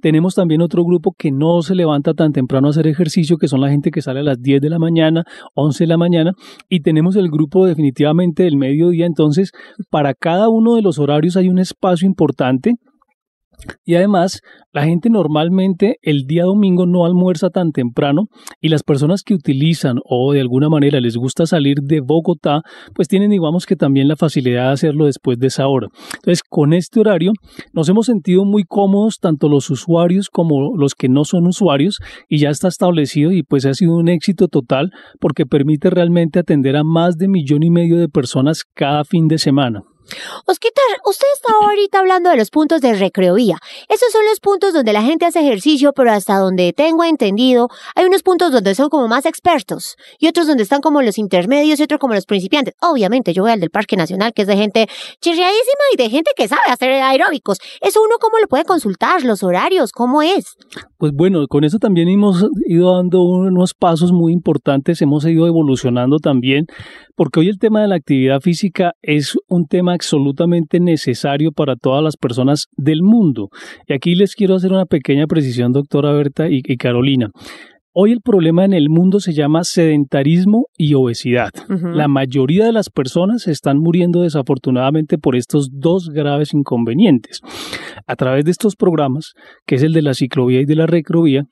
Tenemos 0.00 0.34
también 0.34 0.62
otro 0.62 0.82
grupo 0.84 1.14
que 1.16 1.30
no 1.30 1.60
se 1.60 1.74
levanta 1.74 2.14
tan 2.14 2.32
temprano 2.32 2.68
a 2.68 2.70
hacer 2.70 2.86
ejercicio, 2.86 3.36
que 3.36 3.48
son 3.48 3.60
la 3.60 3.68
gente 3.68 3.90
que 3.90 4.00
sale 4.00 4.20
a 4.20 4.22
las 4.22 4.40
10 4.40 4.62
de 4.62 4.70
la 4.70 4.78
mañana, 4.78 5.24
11 5.54 5.84
de 5.84 5.88
la 5.88 5.98
mañana, 5.98 6.32
y 6.68 6.80
tenemos 6.80 7.16
el 7.16 7.28
grupo 7.28 7.66
definitivamente 7.66 8.44
del 8.44 8.56
mediodía. 8.56 9.06
Entonces, 9.06 9.52
para 9.90 10.14
cada 10.14 10.48
uno 10.48 10.76
de 10.76 10.82
los 10.82 10.98
horarios 10.98 11.36
hay 11.36 11.48
un 11.48 11.58
espacio 11.58 12.06
importante 12.06 12.76
y 13.84 13.94
además, 13.94 14.40
la 14.72 14.84
gente 14.84 15.08
normalmente 15.08 15.98
el 16.02 16.26
día 16.26 16.44
domingo 16.44 16.84
no 16.84 17.04
almuerza 17.04 17.50
tan 17.50 17.70
temprano 17.70 18.26
y 18.60 18.70
las 18.70 18.82
personas 18.82 19.22
que 19.22 19.34
utilizan 19.34 19.98
o 20.04 20.32
de 20.32 20.40
alguna 20.40 20.68
manera 20.68 21.00
les 21.00 21.16
gusta 21.16 21.46
salir 21.46 21.78
de 21.80 22.00
Bogotá, 22.00 22.62
pues 22.92 23.06
tienen 23.06 23.30
digamos 23.30 23.66
que 23.66 23.76
también 23.76 24.08
la 24.08 24.16
facilidad 24.16 24.66
de 24.66 24.72
hacerlo 24.72 25.06
después 25.06 25.38
de 25.38 25.46
esa 25.46 25.68
hora. 25.68 25.88
Entonces, 26.16 26.42
con 26.42 26.72
este 26.72 26.98
horario 26.98 27.32
nos 27.72 27.88
hemos 27.88 28.06
sentido 28.06 28.44
muy 28.44 28.64
cómodos 28.64 29.18
tanto 29.20 29.48
los 29.48 29.70
usuarios 29.70 30.28
como 30.28 30.76
los 30.76 30.94
que 30.94 31.08
no 31.08 31.24
son 31.24 31.46
usuarios 31.46 32.00
y 32.28 32.38
ya 32.38 32.50
está 32.50 32.66
establecido 32.66 33.30
y 33.30 33.44
pues 33.44 33.66
ha 33.66 33.74
sido 33.74 33.94
un 33.94 34.08
éxito 34.08 34.48
total 34.48 34.90
porque 35.20 35.46
permite 35.46 35.88
realmente 35.88 36.40
atender 36.40 36.76
a 36.76 36.82
más 36.82 37.16
de 37.16 37.28
millón 37.28 37.62
y 37.62 37.70
medio 37.70 37.96
de 37.96 38.08
personas 38.08 38.64
cada 38.74 39.04
fin 39.04 39.28
de 39.28 39.38
semana. 39.38 39.82
Osquitar, 40.46 40.84
usted 41.06 41.26
está 41.34 41.52
ahorita 41.62 41.98
hablando 41.98 42.30
de 42.30 42.36
los 42.36 42.50
puntos 42.50 42.80
de 42.80 42.94
recreovía. 42.94 43.58
Esos 43.88 44.12
son 44.12 44.24
los 44.28 44.40
puntos 44.40 44.72
donde 44.72 44.92
la 44.92 45.02
gente 45.02 45.26
hace 45.26 45.40
ejercicio, 45.40 45.92
pero 45.92 46.12
hasta 46.12 46.36
donde 46.38 46.72
tengo 46.72 47.04
entendido, 47.04 47.68
hay 47.94 48.04
unos 48.04 48.22
puntos 48.22 48.52
donde 48.52 48.74
son 48.74 48.88
como 48.88 49.08
más 49.08 49.26
expertos 49.26 49.96
y 50.18 50.28
otros 50.28 50.46
donde 50.46 50.62
están 50.62 50.80
como 50.80 51.02
los 51.02 51.18
intermedios 51.18 51.80
y 51.80 51.82
otros 51.84 52.00
como 52.00 52.14
los 52.14 52.26
principiantes. 52.26 52.74
Obviamente, 52.80 53.32
yo 53.32 53.42
voy 53.42 53.52
al 53.52 53.60
del 53.60 53.70
Parque 53.70 53.96
Nacional, 53.96 54.32
que 54.32 54.42
es 54.42 54.48
de 54.48 54.56
gente 54.56 54.86
chirriadísima 55.20 55.84
y 55.92 55.96
de 55.96 56.10
gente 56.10 56.30
que 56.36 56.48
sabe 56.48 56.62
hacer 56.68 56.92
aeróbicos. 56.92 57.58
¿Eso 57.80 58.00
uno 58.02 58.16
cómo 58.20 58.38
lo 58.38 58.46
puede 58.46 58.64
consultar? 58.64 59.24
¿Los 59.24 59.42
horarios? 59.42 59.92
¿Cómo 59.92 60.22
es? 60.22 60.56
Pues 60.98 61.12
bueno, 61.12 61.46
con 61.48 61.64
eso 61.64 61.78
también 61.78 62.08
hemos 62.08 62.44
ido 62.66 62.96
dando 62.96 63.22
unos 63.22 63.74
pasos 63.74 64.12
muy 64.12 64.32
importantes, 64.32 65.00
hemos 65.02 65.24
ido 65.26 65.46
evolucionando 65.46 66.18
también, 66.18 66.66
porque 67.16 67.40
hoy 67.40 67.48
el 67.48 67.58
tema 67.58 67.82
de 67.82 67.88
la 67.88 67.96
actividad 67.96 68.40
física 68.40 68.92
es 69.02 69.36
un 69.48 69.66
tema 69.66 69.92
absolutamente 69.94 70.80
necesario 70.80 71.52
para 71.52 71.76
todas 71.76 72.02
las 72.02 72.16
personas 72.16 72.66
del 72.76 73.02
mundo. 73.02 73.48
Y 73.86 73.92
aquí 73.92 74.14
les 74.14 74.34
quiero 74.34 74.54
hacer 74.54 74.72
una 74.72 74.86
pequeña 74.86 75.26
precisión, 75.26 75.72
doctora 75.72 76.12
Berta 76.12 76.48
y, 76.48 76.62
Carolina. 76.76 77.30
Hoy 77.96 78.10
el 78.10 78.20
problema 78.20 78.64
en 78.64 78.72
el 78.72 78.88
mundo 78.90 79.20
se 79.20 79.32
llama 79.32 79.62
sedentarismo 79.62 80.66
y 80.76 80.94
obesidad. 80.94 81.50
La 81.68 82.08
mayoría 82.08 82.64
de 82.64 82.72
las 82.72 82.90
personas 82.90 83.46
están 83.46 83.78
muriendo 83.78 84.22
desafortunadamente 84.22 85.16
por 85.16 85.36
estos 85.36 85.68
dos 85.70 86.10
graves 86.10 86.54
inconvenientes. 86.54 87.40
A 88.08 88.16
través 88.16 88.44
de 88.44 88.50
estos 88.50 88.74
programas, 88.74 89.34
que 89.64 89.76
es 89.76 89.84
el 89.84 89.92
de 89.92 90.02
la 90.02 90.14
ciclovía 90.14 90.60
y 90.60 90.64
de 90.64 90.74
la 90.74 90.88
recrovía, 90.88 91.46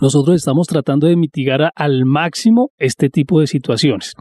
nosotros 0.00 0.36
estamos 0.36 0.66
tratando 0.66 1.06
de 1.06 1.16
mitigar 1.16 1.72
al 1.74 2.04
máximo 2.04 2.70
este 2.78 3.08
tipo 3.08 3.40
de 3.40 3.46
situaciones. 3.46 4.14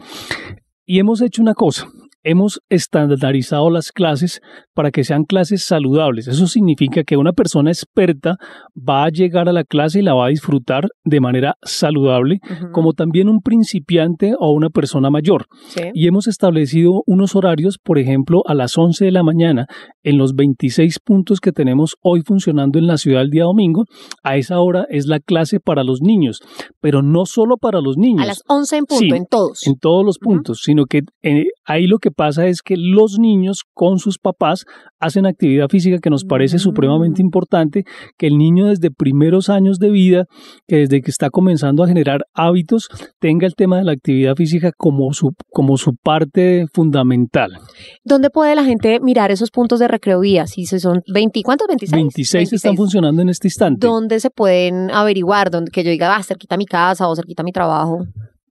Y 0.85 0.99
hemos 0.99 1.21
hecho 1.21 1.41
una 1.41 1.53
cosa, 1.53 1.87
hemos 2.27 2.59
estandarizado 2.69 3.69
las 3.69 3.93
clases 3.93 4.41
para 4.73 4.91
que 4.91 5.05
sean 5.05 5.23
clases 5.23 5.63
saludables. 5.63 6.27
Eso 6.27 6.45
significa 6.45 7.05
que 7.05 7.15
una 7.15 7.31
persona 7.31 7.71
experta 7.71 8.35
va 8.77 9.05
a 9.05 9.09
llegar 9.09 9.47
a 9.47 9.53
la 9.53 9.63
clase 9.63 9.99
y 9.99 10.01
la 10.03 10.13
va 10.13 10.25
a 10.25 10.29
disfrutar 10.29 10.89
de 11.05 11.21
manera 11.21 11.55
saludable, 11.63 12.39
como 12.73 12.91
también 12.91 13.29
un 13.29 13.39
principiante 13.41 14.33
o 14.37 14.51
una 14.51 14.69
persona 14.69 15.09
mayor. 15.09 15.45
Y 15.93 16.07
hemos 16.07 16.27
establecido 16.27 17.01
unos 17.07 17.33
horarios, 17.35 17.77
por 17.81 17.97
ejemplo, 17.97 18.43
a 18.45 18.53
las 18.53 18.77
11 18.77 19.05
de 19.05 19.11
la 19.11 19.23
mañana, 19.23 19.65
en 20.03 20.17
los 20.17 20.35
26 20.35 20.99
puntos 20.99 21.39
que 21.39 21.53
tenemos 21.53 21.95
hoy 22.01 22.23
funcionando 22.25 22.77
en 22.77 22.87
la 22.87 22.97
ciudad 22.97 23.21
el 23.21 23.29
día 23.29 23.45
domingo. 23.45 23.85
A 24.21 24.35
esa 24.35 24.59
hora 24.59 24.85
es 24.89 25.07
la 25.07 25.21
clase 25.21 25.61
para 25.61 25.85
los 25.85 26.01
niños, 26.01 26.41
pero 26.81 27.01
no 27.01 27.25
solo 27.25 27.55
para 27.55 27.79
los 27.79 27.95
niños. 27.97 28.23
A 28.23 28.27
las 28.27 28.43
11 28.47 28.77
en 28.77 28.85
punto, 28.85 29.15
en 29.15 29.25
todos. 29.25 29.65
En 29.65 29.79
todos 29.79 30.05
los 30.05 30.19
puntos, 30.19 30.59
sino 30.61 30.85
que 30.85 31.03
eh, 31.23 31.45
ahí 31.65 31.87
lo 31.87 31.99
que 31.99 32.11
pasa 32.17 32.47
es 32.47 32.61
que 32.61 32.75
los 32.77 33.17
niños 33.19 33.61
con 33.75 33.99
sus 33.99 34.17
papás 34.17 34.65
hacen 34.99 35.27
actividad 35.27 35.67
física 35.69 35.99
que 36.01 36.09
nos 36.09 36.25
parece 36.25 36.57
supremamente 36.57 37.21
Mm. 37.21 37.27
importante, 37.27 37.83
que 38.17 38.27
el 38.27 38.37
niño 38.37 38.65
desde 38.65 38.89
primeros 38.89 39.49
años 39.49 39.77
de 39.77 39.91
vida, 39.91 40.25
que 40.67 40.77
desde 40.77 41.01
que 41.01 41.11
está 41.11 41.29
comenzando 41.29 41.83
a 41.83 41.87
generar 41.87 42.21
hábitos, 42.33 42.87
tenga 43.19 43.45
el 43.45 43.53
tema 43.53 43.77
de 43.77 43.83
la 43.83 43.91
actividad 43.91 44.35
física 44.35 44.71
como 44.75 45.13
su, 45.13 45.33
como 45.51 45.77
su 45.77 45.93
parte 45.95 46.65
fundamental. 46.73 47.51
¿Dónde 48.03 48.29
puede 48.31 48.55
la 48.55 48.63
gente 48.63 48.99
mirar 48.99 49.29
esos 49.29 49.51
puntos 49.51 49.79
de 49.79 49.87
recreovía? 49.87 50.47
Si 50.47 50.65
se 50.65 50.79
son 50.79 51.01
20, 51.13 51.41
¿cuántos? 51.43 51.67
26. 51.67 51.95
26 51.95 52.53
están 52.53 52.75
funcionando 52.75 53.21
en 53.21 53.29
este 53.29 53.47
instante. 53.47 53.85
¿Dónde 53.85 54.19
se 54.19 54.29
pueden 54.31 54.89
averiguar? 54.91 55.51
Donde 55.51 55.69
que 55.71 55.83
yo 55.83 55.91
diga, 55.91 56.15
ah, 56.15 56.23
cerquita 56.23 56.55
a 56.55 56.57
mi 56.57 56.65
casa 56.65 57.07
o 57.07 57.15
cerquita 57.15 57.43
a 57.43 57.45
mi 57.45 57.51
trabajo. 57.51 58.05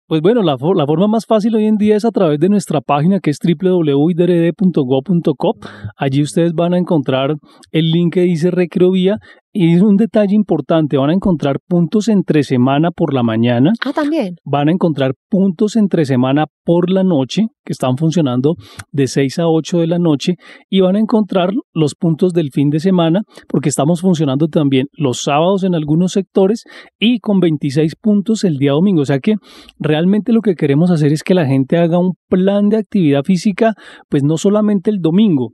Pues 0.08 0.22
bueno, 0.22 0.40
la, 0.42 0.56
for- 0.56 0.76
la 0.76 0.86
forma 0.86 1.08
más 1.08 1.26
fácil 1.26 1.56
hoy 1.56 1.64
en 1.66 1.78
día 1.78 1.96
es 1.96 2.04
a 2.04 2.12
través 2.12 2.38
de 2.38 2.48
nuestra 2.48 2.80
página 2.80 3.18
que 3.18 3.30
es 3.30 3.38
www.idrd.go.co. 3.42 5.54
Allí 5.96 6.22
ustedes 6.22 6.52
van 6.54 6.74
a 6.74 6.78
encontrar 6.78 7.34
el 7.72 7.90
link 7.90 8.14
que 8.14 8.20
dice 8.20 8.52
Recreovía 8.52 9.16
y 9.56 9.74
es 9.74 9.82
un 9.82 9.96
detalle 9.96 10.34
importante, 10.34 10.96
van 10.96 11.10
a 11.10 11.14
encontrar 11.14 11.58
puntos 11.66 12.08
entre 12.08 12.42
semana 12.42 12.90
por 12.90 13.14
la 13.14 13.22
mañana, 13.22 13.72
Ah, 13.84 13.92
también. 13.92 14.36
van 14.44 14.68
a 14.68 14.72
encontrar 14.72 15.12
puntos 15.28 15.76
entre 15.76 16.04
semana 16.04 16.46
por 16.64 16.90
la 16.90 17.02
noche 17.04 17.46
que 17.64 17.72
están 17.72 17.96
funcionando 17.96 18.54
de 18.92 19.06
6 19.08 19.38
a 19.40 19.48
8 19.48 19.78
de 19.80 19.86
la 19.88 19.98
noche 19.98 20.34
y 20.70 20.80
van 20.80 20.94
a 20.96 21.00
encontrar 21.00 21.50
los 21.74 21.94
puntos 21.94 22.32
del 22.32 22.50
fin 22.52 22.70
de 22.70 22.78
semana 22.80 23.22
porque 23.48 23.68
estamos 23.70 24.00
funcionando 24.00 24.46
también 24.48 24.86
los 24.92 25.22
sábados 25.22 25.64
en 25.64 25.74
algunos 25.74 26.12
sectores 26.12 26.62
y 26.98 27.18
con 27.18 27.40
26 27.40 27.94
puntos 28.00 28.44
el 28.44 28.58
día 28.58 28.72
domingo. 28.72 29.02
O 29.02 29.04
sea 29.06 29.18
que 29.18 29.34
realmente 29.78 30.32
lo 30.32 30.42
que 30.42 30.54
queremos 30.54 30.90
hacer 30.90 31.12
es 31.12 31.22
que 31.24 31.34
la 31.34 31.46
gente 31.46 31.76
haga 31.76 31.98
un 31.98 32.12
plan 32.28 32.68
de 32.68 32.76
actividad 32.76 33.22
física, 33.24 33.74
pues 34.08 34.22
no 34.22 34.36
solamente 34.36 34.90
el 34.90 34.98
domingo, 35.00 35.50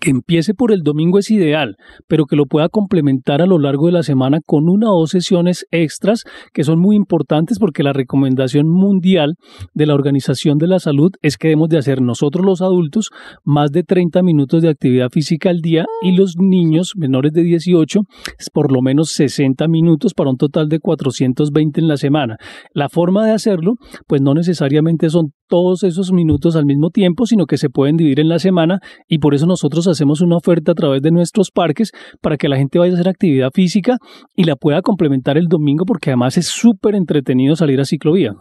que 0.00 0.10
empiece 0.10 0.52
por 0.52 0.72
el 0.72 0.82
domingo 0.82 1.18
es 1.18 1.30
ideal, 1.30 1.76
pero 2.08 2.26
que 2.26 2.36
lo 2.36 2.46
pueda 2.46 2.68
complementar 2.68 3.40
a 3.40 3.46
lo 3.46 3.58
largo 3.58 3.86
de 3.86 3.92
la 3.92 4.02
semana 4.02 4.40
con 4.44 4.68
una 4.68 4.90
o 4.90 5.00
dos 5.00 5.10
sesiones 5.10 5.64
extras 5.70 6.24
que 6.52 6.64
son 6.64 6.80
muy 6.80 6.96
importantes 6.96 7.58
porque 7.58 7.84
la 7.84 7.92
recomendación 7.92 8.68
mundial 8.68 9.34
de 9.74 9.86
la 9.86 9.94
Organización 9.94 10.58
de 10.58 10.66
la 10.66 10.80
Salud 10.80 11.12
es 11.22 11.36
que 11.36 11.48
debemos 11.48 11.68
de 11.68 11.78
hacer 11.78 12.02
nosotros 12.02 12.44
los 12.44 12.62
adultos 12.62 13.10
más 13.44 13.70
de 13.70 13.84
30 13.84 14.22
minutos 14.22 14.62
de 14.62 14.70
actividad 14.70 15.10
física 15.10 15.50
al 15.50 15.60
día 15.60 15.86
y 16.02 16.16
los 16.16 16.34
niños 16.36 16.92
menores 16.96 17.32
de 17.32 17.42
18 17.42 18.00
es 18.38 18.50
por 18.50 18.72
lo 18.72 18.82
menos 18.82 19.10
60 19.10 19.68
minutos 19.68 20.14
para 20.14 20.30
un 20.30 20.36
total 20.36 20.68
de 20.68 20.80
420 20.80 21.80
en 21.80 21.88
la 21.88 21.96
semana. 21.96 22.36
La 22.72 22.88
forma 22.88 23.24
de 23.24 23.32
hacerlo, 23.32 23.74
pues 24.06 24.20
no 24.20 24.34
necesariamente 24.34 25.10
son 25.10 25.32
todos 25.48 25.82
esos 25.82 26.12
minutos 26.12 26.56
al 26.56 26.66
mismo 26.66 26.90
tiempo, 26.90 27.26
sino 27.26 27.46
que 27.46 27.56
se 27.56 27.70
pueden 27.70 27.96
dividir 27.96 28.20
en 28.20 28.28
la 28.28 28.38
semana 28.38 28.80
y 29.08 29.18
por 29.18 29.34
eso 29.34 29.46
nosotros 29.46 29.86
hacemos 29.88 30.20
una 30.20 30.36
oferta 30.36 30.72
a 30.72 30.74
través 30.74 31.02
de 31.02 31.10
nuestros 31.10 31.50
parques 31.50 31.92
para 32.20 32.36
que 32.36 32.48
la 32.48 32.56
gente 32.56 32.78
vaya 32.78 32.92
a 32.92 32.94
hacer 32.94 33.08
actividad 33.08 33.50
física 33.52 33.98
y 34.34 34.44
la 34.44 34.56
pueda 34.56 34.82
complementar 34.82 35.38
el 35.38 35.46
domingo 35.48 35.84
porque 35.86 36.10
además 36.10 36.36
es 36.36 36.46
súper 36.46 36.94
entretenido 36.94 37.56
salir 37.56 37.80
a 37.80 37.84
ciclovía. 37.84 38.32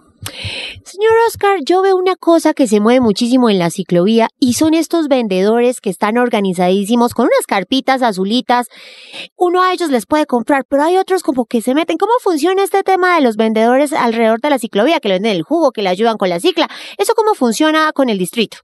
Señor 0.84 1.14
Oscar, 1.28 1.60
yo 1.66 1.82
veo 1.82 1.96
una 1.96 2.16
cosa 2.16 2.54
que 2.54 2.68
se 2.68 2.80
mueve 2.80 3.00
muchísimo 3.00 3.50
en 3.50 3.60
la 3.60 3.70
ciclovía 3.70 4.28
y 4.40 4.54
son 4.54 4.74
estos 4.74 5.08
vendedores 5.08 5.82
que 5.82 5.90
están 5.90 6.18
organizadísimos 6.18 7.14
con 7.14 7.26
unas 7.26 7.46
carpitas 7.48 8.02
azulitas. 8.02 8.68
Uno 9.36 9.64
a 9.64 9.74
ellos 9.74 9.90
les 9.90 10.06
puede 10.06 10.26
comprar, 10.26 10.66
pero 10.70 10.84
hay 10.84 10.98
otros 10.98 11.24
como 11.24 11.46
que 11.46 11.62
se 11.62 11.74
meten. 11.74 11.98
¿Cómo 11.98 12.14
funciona 12.22 12.64
este 12.64 12.84
tema 12.84 13.16
de 13.16 13.22
los 13.22 13.36
vendedores 13.36 13.94
alrededor 13.94 14.40
de 14.42 14.50
la 14.50 14.60
ciclovía? 14.60 15.00
Que 15.00 15.10
le 15.10 15.16
venden 15.16 15.36
el 15.36 15.44
jugo, 15.44 15.72
que 15.72 15.82
le 15.82 15.90
ayudan 15.90 16.18
con 16.18 16.30
la 16.30 16.40
cicla. 16.40 16.70
¿Eso 16.98 17.14
cómo 17.16 17.34
funciona 17.34 17.92
con 17.94 18.10
el 18.10 18.18
distrito? 18.18 18.58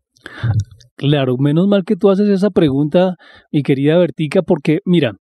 Claro, 1.02 1.36
menos 1.40 1.68
mal 1.68 1.84
que 1.84 1.96
tú 1.96 2.12
haces 2.12 2.30
esa 2.30 2.52
pregunta, 2.52 3.16
mi 3.52 3.64
querida 3.64 3.98
Bertica, 3.98 4.44
porque 4.44 4.82
mira, 4.86 5.14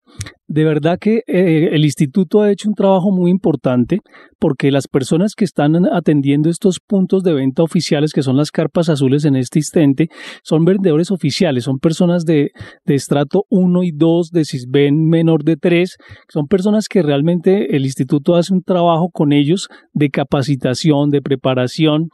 de 0.46 0.64
verdad 0.64 0.98
que 1.00 1.22
eh, 1.26 1.70
el 1.72 1.86
instituto 1.86 2.42
ha 2.42 2.50
hecho 2.50 2.68
un 2.68 2.74
trabajo 2.74 3.10
muy 3.10 3.30
importante 3.30 4.00
porque 4.38 4.70
las 4.70 4.88
personas 4.88 5.34
que 5.34 5.46
están 5.46 5.86
atendiendo 5.90 6.50
estos 6.50 6.80
puntos 6.86 7.22
de 7.22 7.32
venta 7.32 7.62
oficiales, 7.62 8.12
que 8.12 8.22
son 8.22 8.36
las 8.36 8.50
carpas 8.50 8.90
azules 8.90 9.24
en 9.24 9.36
este 9.36 9.60
instante, 9.60 10.08
son 10.42 10.66
vendedores 10.66 11.10
oficiales, 11.10 11.64
son 11.64 11.78
personas 11.78 12.26
de, 12.26 12.50
de 12.84 12.94
estrato 12.94 13.44
1 13.48 13.82
y 13.82 13.92
2, 13.92 14.32
de 14.32 14.44
CISBEN 14.44 15.06
menor 15.06 15.44
de 15.44 15.56
3, 15.56 15.96
son 16.28 16.46
personas 16.46 16.88
que 16.88 17.00
realmente 17.00 17.74
el 17.74 17.86
instituto 17.86 18.34
hace 18.34 18.52
un 18.52 18.62
trabajo 18.62 19.08
con 19.10 19.32
ellos 19.32 19.68
de 19.94 20.10
capacitación, 20.10 21.08
de 21.08 21.22
preparación, 21.22 22.08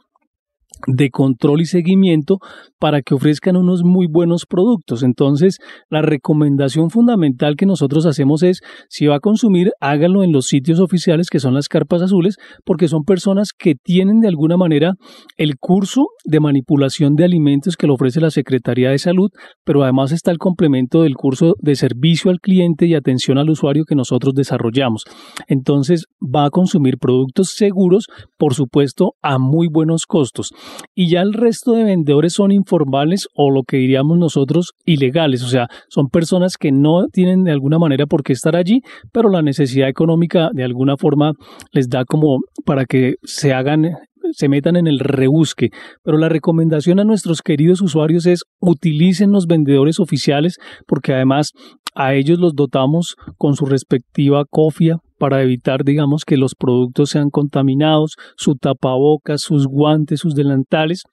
de 0.87 1.09
control 1.09 1.61
y 1.61 1.65
seguimiento 1.65 2.39
para 2.79 3.01
que 3.01 3.13
ofrezcan 3.13 3.57
unos 3.57 3.83
muy 3.83 4.07
buenos 4.07 4.45
productos. 4.45 5.03
Entonces, 5.03 5.57
la 5.89 6.01
recomendación 6.01 6.89
fundamental 6.89 7.55
que 7.57 7.65
nosotros 7.65 8.05
hacemos 8.05 8.41
es, 8.41 8.61
si 8.87 9.05
va 9.05 9.17
a 9.17 9.19
consumir, 9.19 9.71
hágalo 9.81 10.23
en 10.23 10.31
los 10.31 10.47
sitios 10.47 10.79
oficiales 10.79 11.29
que 11.29 11.39
son 11.39 11.53
las 11.53 11.67
carpas 11.67 12.01
azules, 12.01 12.37
porque 12.63 12.87
son 12.87 13.03
personas 13.03 13.51
que 13.51 13.75
tienen 13.75 14.21
de 14.21 14.29
alguna 14.29 14.55
manera 14.55 14.93
el 15.35 15.57
curso 15.57 16.07
de 16.23 16.39
manipulación 16.39 17.15
de 17.15 17.25
alimentos 17.25 17.75
que 17.75 17.87
lo 17.87 17.95
ofrece 17.95 18.21
la 18.21 18.31
Secretaría 18.31 18.91
de 18.91 18.99
Salud, 18.99 19.29
pero 19.65 19.83
además 19.83 20.13
está 20.13 20.31
el 20.31 20.37
complemento 20.37 21.01
del 21.03 21.15
curso 21.15 21.55
de 21.59 21.75
servicio 21.75 22.31
al 22.31 22.39
cliente 22.39 22.85
y 22.85 22.95
atención 22.95 23.37
al 23.37 23.49
usuario 23.49 23.83
que 23.85 23.95
nosotros 23.95 24.33
desarrollamos. 24.33 25.03
Entonces, 25.47 26.05
va 26.21 26.45
a 26.45 26.49
consumir 26.49 26.97
productos 26.97 27.49
seguros, 27.49 28.05
por 28.37 28.53
supuesto, 28.53 29.15
a 29.21 29.37
muy 29.37 29.67
buenos 29.67 30.05
costos 30.05 30.51
y 30.95 31.09
ya 31.09 31.21
el 31.21 31.33
resto 31.33 31.73
de 31.73 31.83
vendedores 31.83 32.33
son 32.33 32.51
informales 32.51 33.27
o 33.35 33.51
lo 33.51 33.63
que 33.63 33.77
diríamos 33.77 34.17
nosotros 34.17 34.73
ilegales, 34.85 35.43
o 35.43 35.47
sea, 35.47 35.67
son 35.89 36.07
personas 36.07 36.57
que 36.57 36.71
no 36.71 37.07
tienen 37.11 37.43
de 37.43 37.51
alguna 37.51 37.79
manera 37.79 38.05
por 38.05 38.23
qué 38.23 38.33
estar 38.33 38.55
allí, 38.55 38.81
pero 39.11 39.29
la 39.29 39.41
necesidad 39.41 39.89
económica 39.89 40.49
de 40.53 40.63
alguna 40.63 40.97
forma 40.97 41.33
les 41.71 41.89
da 41.89 42.05
como 42.05 42.39
para 42.65 42.85
que 42.85 43.15
se 43.23 43.53
hagan 43.53 43.91
se 44.33 44.49
metan 44.49 44.75
en 44.75 44.87
el 44.87 44.99
rebusque, 44.99 45.69
pero 46.03 46.17
la 46.17 46.27
recomendación 46.27 46.99
a 46.99 47.05
nuestros 47.05 47.41
queridos 47.41 47.81
usuarios 47.81 48.25
es 48.25 48.43
utilicen 48.59 49.31
los 49.31 49.45
vendedores 49.47 50.01
oficiales 50.01 50.57
porque 50.85 51.13
además 51.13 51.53
a 51.95 52.13
ellos 52.13 52.39
los 52.39 52.53
dotamos 52.53 53.15
con 53.37 53.55
su 53.55 53.65
respectiva 53.65 54.43
cofia 54.49 54.97
para 55.17 55.41
evitar, 55.41 55.83
digamos, 55.83 56.25
que 56.25 56.37
los 56.37 56.55
productos 56.55 57.09
sean 57.09 57.29
contaminados, 57.29 58.15
su 58.35 58.55
tapabocas, 58.55 59.41
sus 59.41 59.67
guantes, 59.67 60.19
sus 60.19 60.35
delantales 60.35 61.03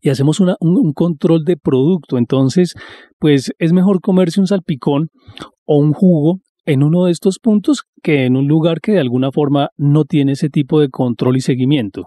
y 0.00 0.10
hacemos 0.10 0.40
una, 0.40 0.56
un, 0.60 0.76
un, 0.78 0.92
control 0.92 1.44
de 1.44 1.56
producto. 1.56 2.18
Entonces, 2.18 2.74
pues 3.18 3.52
es 3.58 3.72
mejor 3.72 4.00
comerse 4.00 4.40
un 4.40 4.46
salpicón 4.46 5.08
o 5.64 5.78
un 5.78 5.92
jugo 5.92 6.40
en 6.64 6.82
uno 6.82 7.06
de 7.06 7.12
estos 7.12 7.38
puntos 7.38 7.82
que 8.02 8.24
en 8.24 8.36
un 8.36 8.46
lugar 8.46 8.80
que 8.80 8.92
de 8.92 9.00
alguna 9.00 9.32
forma 9.32 9.70
no 9.76 10.04
tiene 10.04 10.32
ese 10.32 10.48
tipo 10.48 10.80
de 10.80 10.90
control 10.90 11.36
y 11.36 11.40
seguimiento. 11.40 12.04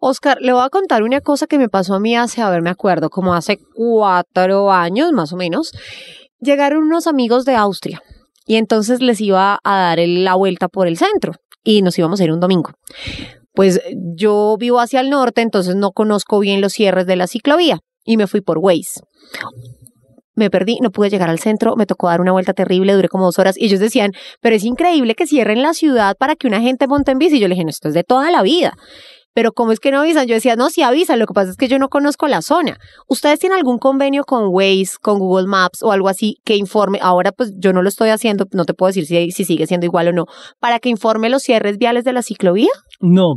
Oscar, 0.00 0.38
le 0.40 0.52
voy 0.52 0.62
a 0.64 0.70
contar 0.70 1.02
una 1.02 1.20
cosa 1.20 1.46
que 1.46 1.58
me 1.58 1.68
pasó 1.68 1.94
a 1.94 2.00
mí 2.00 2.16
hace, 2.16 2.40
a 2.40 2.50
ver, 2.50 2.62
me 2.62 2.70
acuerdo, 2.70 3.10
como 3.10 3.34
hace 3.34 3.58
cuatro 3.74 4.72
años 4.72 5.12
más 5.12 5.32
o 5.32 5.36
menos. 5.36 5.72
Llegaron 6.40 6.84
unos 6.84 7.06
amigos 7.06 7.44
de 7.44 7.56
Austria 7.56 8.00
y 8.46 8.56
entonces 8.56 9.00
les 9.00 9.20
iba 9.20 9.58
a 9.62 9.78
dar 9.78 9.98
la 10.00 10.34
vuelta 10.34 10.68
por 10.68 10.86
el 10.86 10.96
centro 10.96 11.34
y 11.62 11.82
nos 11.82 11.98
íbamos 11.98 12.20
a 12.20 12.24
ir 12.24 12.32
un 12.32 12.40
domingo. 12.40 12.72
Pues 13.52 13.80
yo 14.16 14.56
vivo 14.58 14.80
hacia 14.80 15.00
el 15.00 15.10
norte, 15.10 15.42
entonces 15.42 15.76
no 15.76 15.92
conozco 15.92 16.38
bien 16.38 16.60
los 16.60 16.72
cierres 16.72 17.06
de 17.06 17.16
la 17.16 17.26
ciclovía 17.26 17.80
y 18.04 18.16
me 18.16 18.26
fui 18.26 18.40
por 18.40 18.58
Waze 18.58 19.00
me 20.40 20.50
perdí, 20.50 20.78
no 20.80 20.90
pude 20.90 21.10
llegar 21.10 21.28
al 21.28 21.38
centro, 21.38 21.76
me 21.76 21.86
tocó 21.86 22.08
dar 22.08 22.20
una 22.20 22.32
vuelta 22.32 22.54
terrible, 22.54 22.94
duré 22.94 23.08
como 23.08 23.26
dos 23.26 23.38
horas 23.38 23.56
y 23.58 23.66
ellos 23.66 23.78
decían, 23.78 24.12
pero 24.40 24.56
es 24.56 24.64
increíble 24.64 25.14
que 25.14 25.26
cierren 25.26 25.62
la 25.62 25.74
ciudad 25.74 26.16
para 26.16 26.34
que 26.34 26.46
una 26.46 26.60
gente 26.60 26.86
monte 26.86 27.12
en 27.12 27.18
bici. 27.18 27.36
Y 27.36 27.40
yo 27.40 27.46
le 27.46 27.54
dije, 27.54 27.64
no, 27.64 27.70
esto 27.70 27.88
es 27.88 27.94
de 27.94 28.04
toda 28.04 28.30
la 28.30 28.42
vida. 28.42 28.72
Pero 29.32 29.52
¿cómo 29.52 29.72
es 29.72 29.80
que 29.80 29.90
no 29.90 30.00
avisan? 30.00 30.26
Yo 30.26 30.34
decía, 30.34 30.56
no, 30.56 30.70
sí 30.70 30.82
avisan, 30.82 31.18
lo 31.18 31.26
que 31.26 31.34
pasa 31.34 31.50
es 31.50 31.56
que 31.56 31.68
yo 31.68 31.78
no 31.78 31.88
conozco 31.88 32.28
la 32.28 32.42
zona. 32.42 32.78
¿Ustedes 33.08 33.38
tienen 33.38 33.58
algún 33.58 33.78
convenio 33.78 34.24
con 34.24 34.48
Waze, 34.48 34.98
con 35.00 35.18
Google 35.18 35.46
Maps 35.46 35.82
o 35.82 35.92
algo 35.92 36.08
así 36.08 36.38
que 36.44 36.56
informe? 36.56 36.98
Ahora 37.02 37.32
pues 37.32 37.52
yo 37.56 37.72
no 37.72 37.82
lo 37.82 37.88
estoy 37.88 38.10
haciendo, 38.10 38.46
no 38.52 38.64
te 38.64 38.74
puedo 38.74 38.88
decir 38.88 39.06
si, 39.06 39.30
si 39.30 39.44
sigue 39.44 39.66
siendo 39.66 39.86
igual 39.86 40.08
o 40.08 40.12
no, 40.12 40.26
para 40.58 40.78
que 40.78 40.88
informe 40.88 41.30
los 41.30 41.42
cierres 41.42 41.78
viales 41.78 42.04
de 42.04 42.12
la 42.12 42.22
ciclovía. 42.22 42.70
No, 43.00 43.36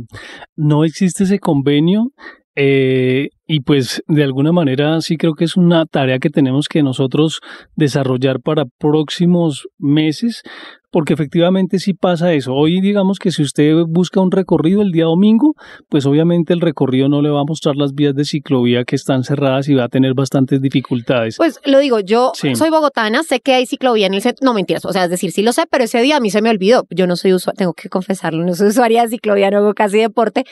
no 0.56 0.84
existe 0.84 1.24
ese 1.24 1.38
convenio. 1.38 2.10
Eh, 2.56 3.30
y 3.46 3.60
pues 3.60 4.02
de 4.08 4.24
alguna 4.24 4.52
manera 4.52 5.00
sí 5.00 5.16
creo 5.16 5.34
que 5.34 5.44
es 5.44 5.56
una 5.56 5.84
tarea 5.86 6.18
que 6.18 6.30
tenemos 6.30 6.68
que 6.68 6.82
nosotros 6.82 7.40
desarrollar 7.76 8.40
para 8.40 8.64
próximos 8.78 9.68
meses, 9.78 10.42
porque 10.90 11.12
efectivamente 11.12 11.78
sí 11.78 11.92
pasa 11.92 12.32
eso. 12.32 12.54
Hoy 12.54 12.80
digamos 12.80 13.18
que 13.18 13.32
si 13.32 13.42
usted 13.42 13.74
busca 13.86 14.20
un 14.20 14.30
recorrido 14.30 14.80
el 14.80 14.92
día 14.92 15.04
domingo, 15.04 15.54
pues 15.90 16.06
obviamente 16.06 16.54
el 16.54 16.60
recorrido 16.60 17.08
no 17.08 17.20
le 17.20 17.30
va 17.30 17.40
a 17.40 17.44
mostrar 17.44 17.76
las 17.76 17.92
vías 17.92 18.14
de 18.14 18.24
ciclovía 18.24 18.84
que 18.84 18.96
están 18.96 19.24
cerradas 19.24 19.68
y 19.68 19.74
va 19.74 19.84
a 19.84 19.88
tener 19.88 20.14
bastantes 20.14 20.62
dificultades. 20.62 21.36
Pues 21.36 21.60
lo 21.66 21.80
digo, 21.80 22.00
yo 22.00 22.32
sí. 22.34 22.54
soy 22.54 22.70
bogotana, 22.70 23.24
sé 23.24 23.40
que 23.40 23.54
hay 23.54 23.66
ciclovía 23.66 24.06
en 24.06 24.14
el 24.14 24.22
centro, 24.22 24.46
no 24.46 24.54
mentiras, 24.54 24.86
o 24.86 24.92
sea, 24.92 25.04
es 25.04 25.10
decir, 25.10 25.32
sí 25.32 25.42
lo 25.42 25.52
sé, 25.52 25.64
pero 25.70 25.84
ese 25.84 26.00
día 26.00 26.16
a 26.16 26.20
mí 26.20 26.30
se 26.30 26.40
me 26.40 26.48
olvidó. 26.48 26.86
Yo 26.90 27.06
no 27.06 27.16
soy 27.16 27.34
usuaria, 27.34 27.58
tengo 27.58 27.74
que 27.74 27.90
confesarlo, 27.90 28.42
no 28.42 28.54
soy 28.54 28.68
usuaria 28.68 29.02
de 29.02 29.08
ciclovía, 29.08 29.50
no 29.50 29.58
hago 29.58 29.74
casi 29.74 29.98
deporte, 29.98 30.44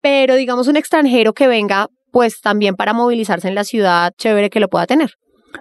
pero 0.00 0.36
digamos 0.36 0.68
un 0.68 0.76
extranjero 0.76 1.34
que 1.34 1.46
venga 1.46 1.88
pues 2.12 2.40
también 2.40 2.76
para 2.76 2.92
movilizarse 2.92 3.48
en 3.48 3.56
la 3.56 3.64
ciudad, 3.64 4.12
chévere 4.16 4.50
que 4.50 4.60
lo 4.60 4.68
pueda 4.68 4.86
tener. 4.86 5.10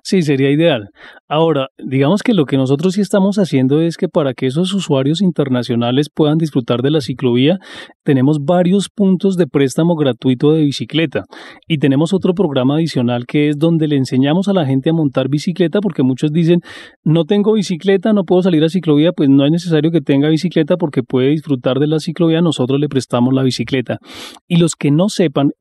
Sí, 0.03 0.21
sería 0.21 0.49
ideal. 0.49 0.89
Ahora, 1.27 1.67
digamos 1.77 2.23
que 2.23 2.33
lo 2.33 2.45
que 2.45 2.57
nosotros 2.57 2.93
sí 2.95 3.01
estamos 3.01 3.37
haciendo 3.37 3.81
es 3.81 3.97
que 3.97 4.07
para 4.07 4.33
que 4.33 4.47
esos 4.47 4.73
usuarios 4.73 5.21
internacionales 5.21 6.07
puedan 6.13 6.37
disfrutar 6.37 6.81
de 6.81 6.91
la 6.91 7.01
ciclovía, 7.01 7.57
tenemos 8.03 8.39
varios 8.43 8.89
puntos 8.89 9.35
de 9.37 9.47
préstamo 9.47 9.95
gratuito 9.95 10.53
de 10.53 10.63
bicicleta 10.63 11.23
y 11.67 11.77
tenemos 11.77 12.13
otro 12.13 12.33
programa 12.33 12.75
adicional 12.75 13.25
que 13.25 13.49
es 13.49 13.57
donde 13.57 13.87
le 13.87 13.97
enseñamos 13.97 14.47
a 14.47 14.53
la 14.53 14.65
gente 14.65 14.89
a 14.89 14.93
montar 14.93 15.29
bicicleta 15.29 15.79
porque 15.81 16.03
muchos 16.03 16.31
dicen, 16.31 16.61
no 17.03 17.25
tengo 17.25 17.53
bicicleta, 17.53 18.13
no 18.13 18.23
puedo 18.23 18.41
salir 18.41 18.63
a 18.63 18.69
ciclovía, 18.69 19.11
pues 19.11 19.29
no 19.29 19.45
es 19.45 19.51
necesario 19.51 19.91
que 19.91 20.01
tenga 20.01 20.29
bicicleta 20.29 20.77
porque 20.77 21.03
puede 21.03 21.29
disfrutar 21.29 21.79
de 21.79 21.87
la 21.87 21.99
ciclovía, 21.99 22.41
nosotros 22.41 22.79
le 22.79 22.89
prestamos 22.89 23.33
la 23.33 23.43
bicicleta. 23.43 23.99
Y 24.47 24.57
los 24.57 24.75
que 24.75 24.91
no 24.91 25.09
sepan, 25.09 25.51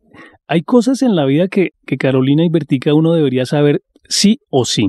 hay 0.51 0.63
cosas 0.63 1.01
en 1.03 1.15
la 1.15 1.27
vida 1.27 1.47
que, 1.47 1.69
que 1.87 1.97
Carolina 1.97 2.45
y 2.45 2.49
Vertica 2.49 2.93
uno 2.93 3.13
debería 3.13 3.47
saber 3.47 3.83
sí 4.09 4.41
o 4.51 4.65
sí. 4.65 4.89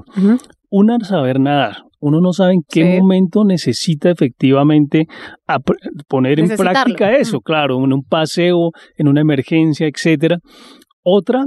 Una, 0.72 0.98
saber 1.02 1.40
nadar. 1.40 1.84
Uno 2.00 2.20
no 2.20 2.34
sabe 2.34 2.54
en 2.54 2.64
qué 2.68 3.00
momento 3.00 3.46
necesita 3.46 4.10
efectivamente 4.10 5.06
poner 6.08 6.40
en 6.40 6.50
práctica 6.58 7.16
eso, 7.16 7.42
claro, 7.42 7.76
en 7.84 7.94
un 7.94 8.02
paseo, 8.02 8.72
en 8.98 9.08
una 9.08 9.22
emergencia, 9.22 9.86
etcétera. 9.86 10.40
Otra, 11.04 11.46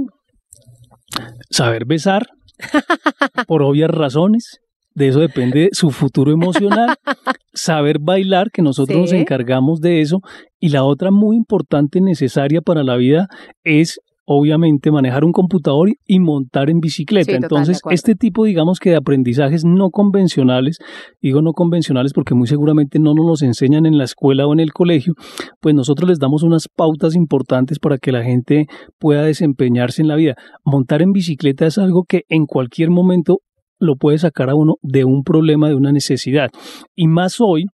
saber 1.49 1.83
besar, 1.85 2.25
por 3.47 3.63
obvias 3.63 3.89
razones. 3.89 4.61
De 4.93 5.09
eso 5.09 5.19
depende 5.19 5.71
su 5.73 5.91
futuro 5.91 6.31
emocional. 6.31 6.95
Saber 7.53 7.97
bailar, 7.99 8.49
que 8.51 8.61
nosotros 8.61 8.97
nos 8.97 9.11
encargamos 9.11 9.81
de 9.81 9.99
eso. 9.99 10.19
Y 10.59 10.69
la 10.69 10.83
otra 10.85 11.11
muy 11.11 11.35
importante, 11.35 11.99
necesaria 11.99 12.61
para 12.61 12.83
la 12.83 12.95
vida, 12.95 13.27
es 13.63 13.99
obviamente 14.25 14.91
manejar 14.91 15.23
un 15.23 15.31
computador 15.31 15.89
y 16.05 16.19
montar 16.19 16.69
en 16.69 16.79
bicicleta. 16.79 17.33
Entonces, 17.33 17.79
este 17.91 18.15
tipo, 18.15 18.45
digamos 18.45 18.79
que 18.79 18.89
de 18.89 18.95
aprendizajes 18.95 19.63
no 19.63 19.89
convencionales, 19.89 20.79
digo 21.21 21.41
no 21.41 21.53
convencionales 21.53 22.13
porque 22.13 22.35
muy 22.35 22.47
seguramente 22.47 22.99
no 22.99 23.13
nos 23.13 23.25
los 23.25 23.41
enseñan 23.43 23.85
en 23.85 23.97
la 23.97 24.03
escuela 24.03 24.47
o 24.47 24.53
en 24.53 24.59
el 24.59 24.73
colegio, 24.73 25.13
pues 25.61 25.75
nosotros 25.75 26.09
les 26.09 26.19
damos 26.19 26.43
unas 26.43 26.67
pautas 26.67 27.15
importantes 27.15 27.79
para 27.79 27.97
que 27.97 28.11
la 28.11 28.23
gente 28.23 28.65
pueda 28.99 29.23
desempeñarse 29.23 30.01
en 30.01 30.07
la 30.07 30.15
vida. 30.15 30.35
Montar 30.63 31.01
en 31.01 31.11
bicicleta 31.11 31.67
es 31.67 31.77
algo 31.77 32.03
que 32.03 32.23
en 32.29 32.45
cualquier 32.45 32.89
momento 32.89 33.39
lo 33.77 33.95
puede 33.95 34.17
sacar 34.17 34.49
a 34.49 34.55
uno 34.55 34.75
de 34.81 35.05
un 35.05 35.23
problema, 35.23 35.67
de 35.67 35.75
una 35.75 35.91
necesidad. 35.91 36.49
Y 36.95 37.07
más 37.07 37.37
hoy, 37.39 37.65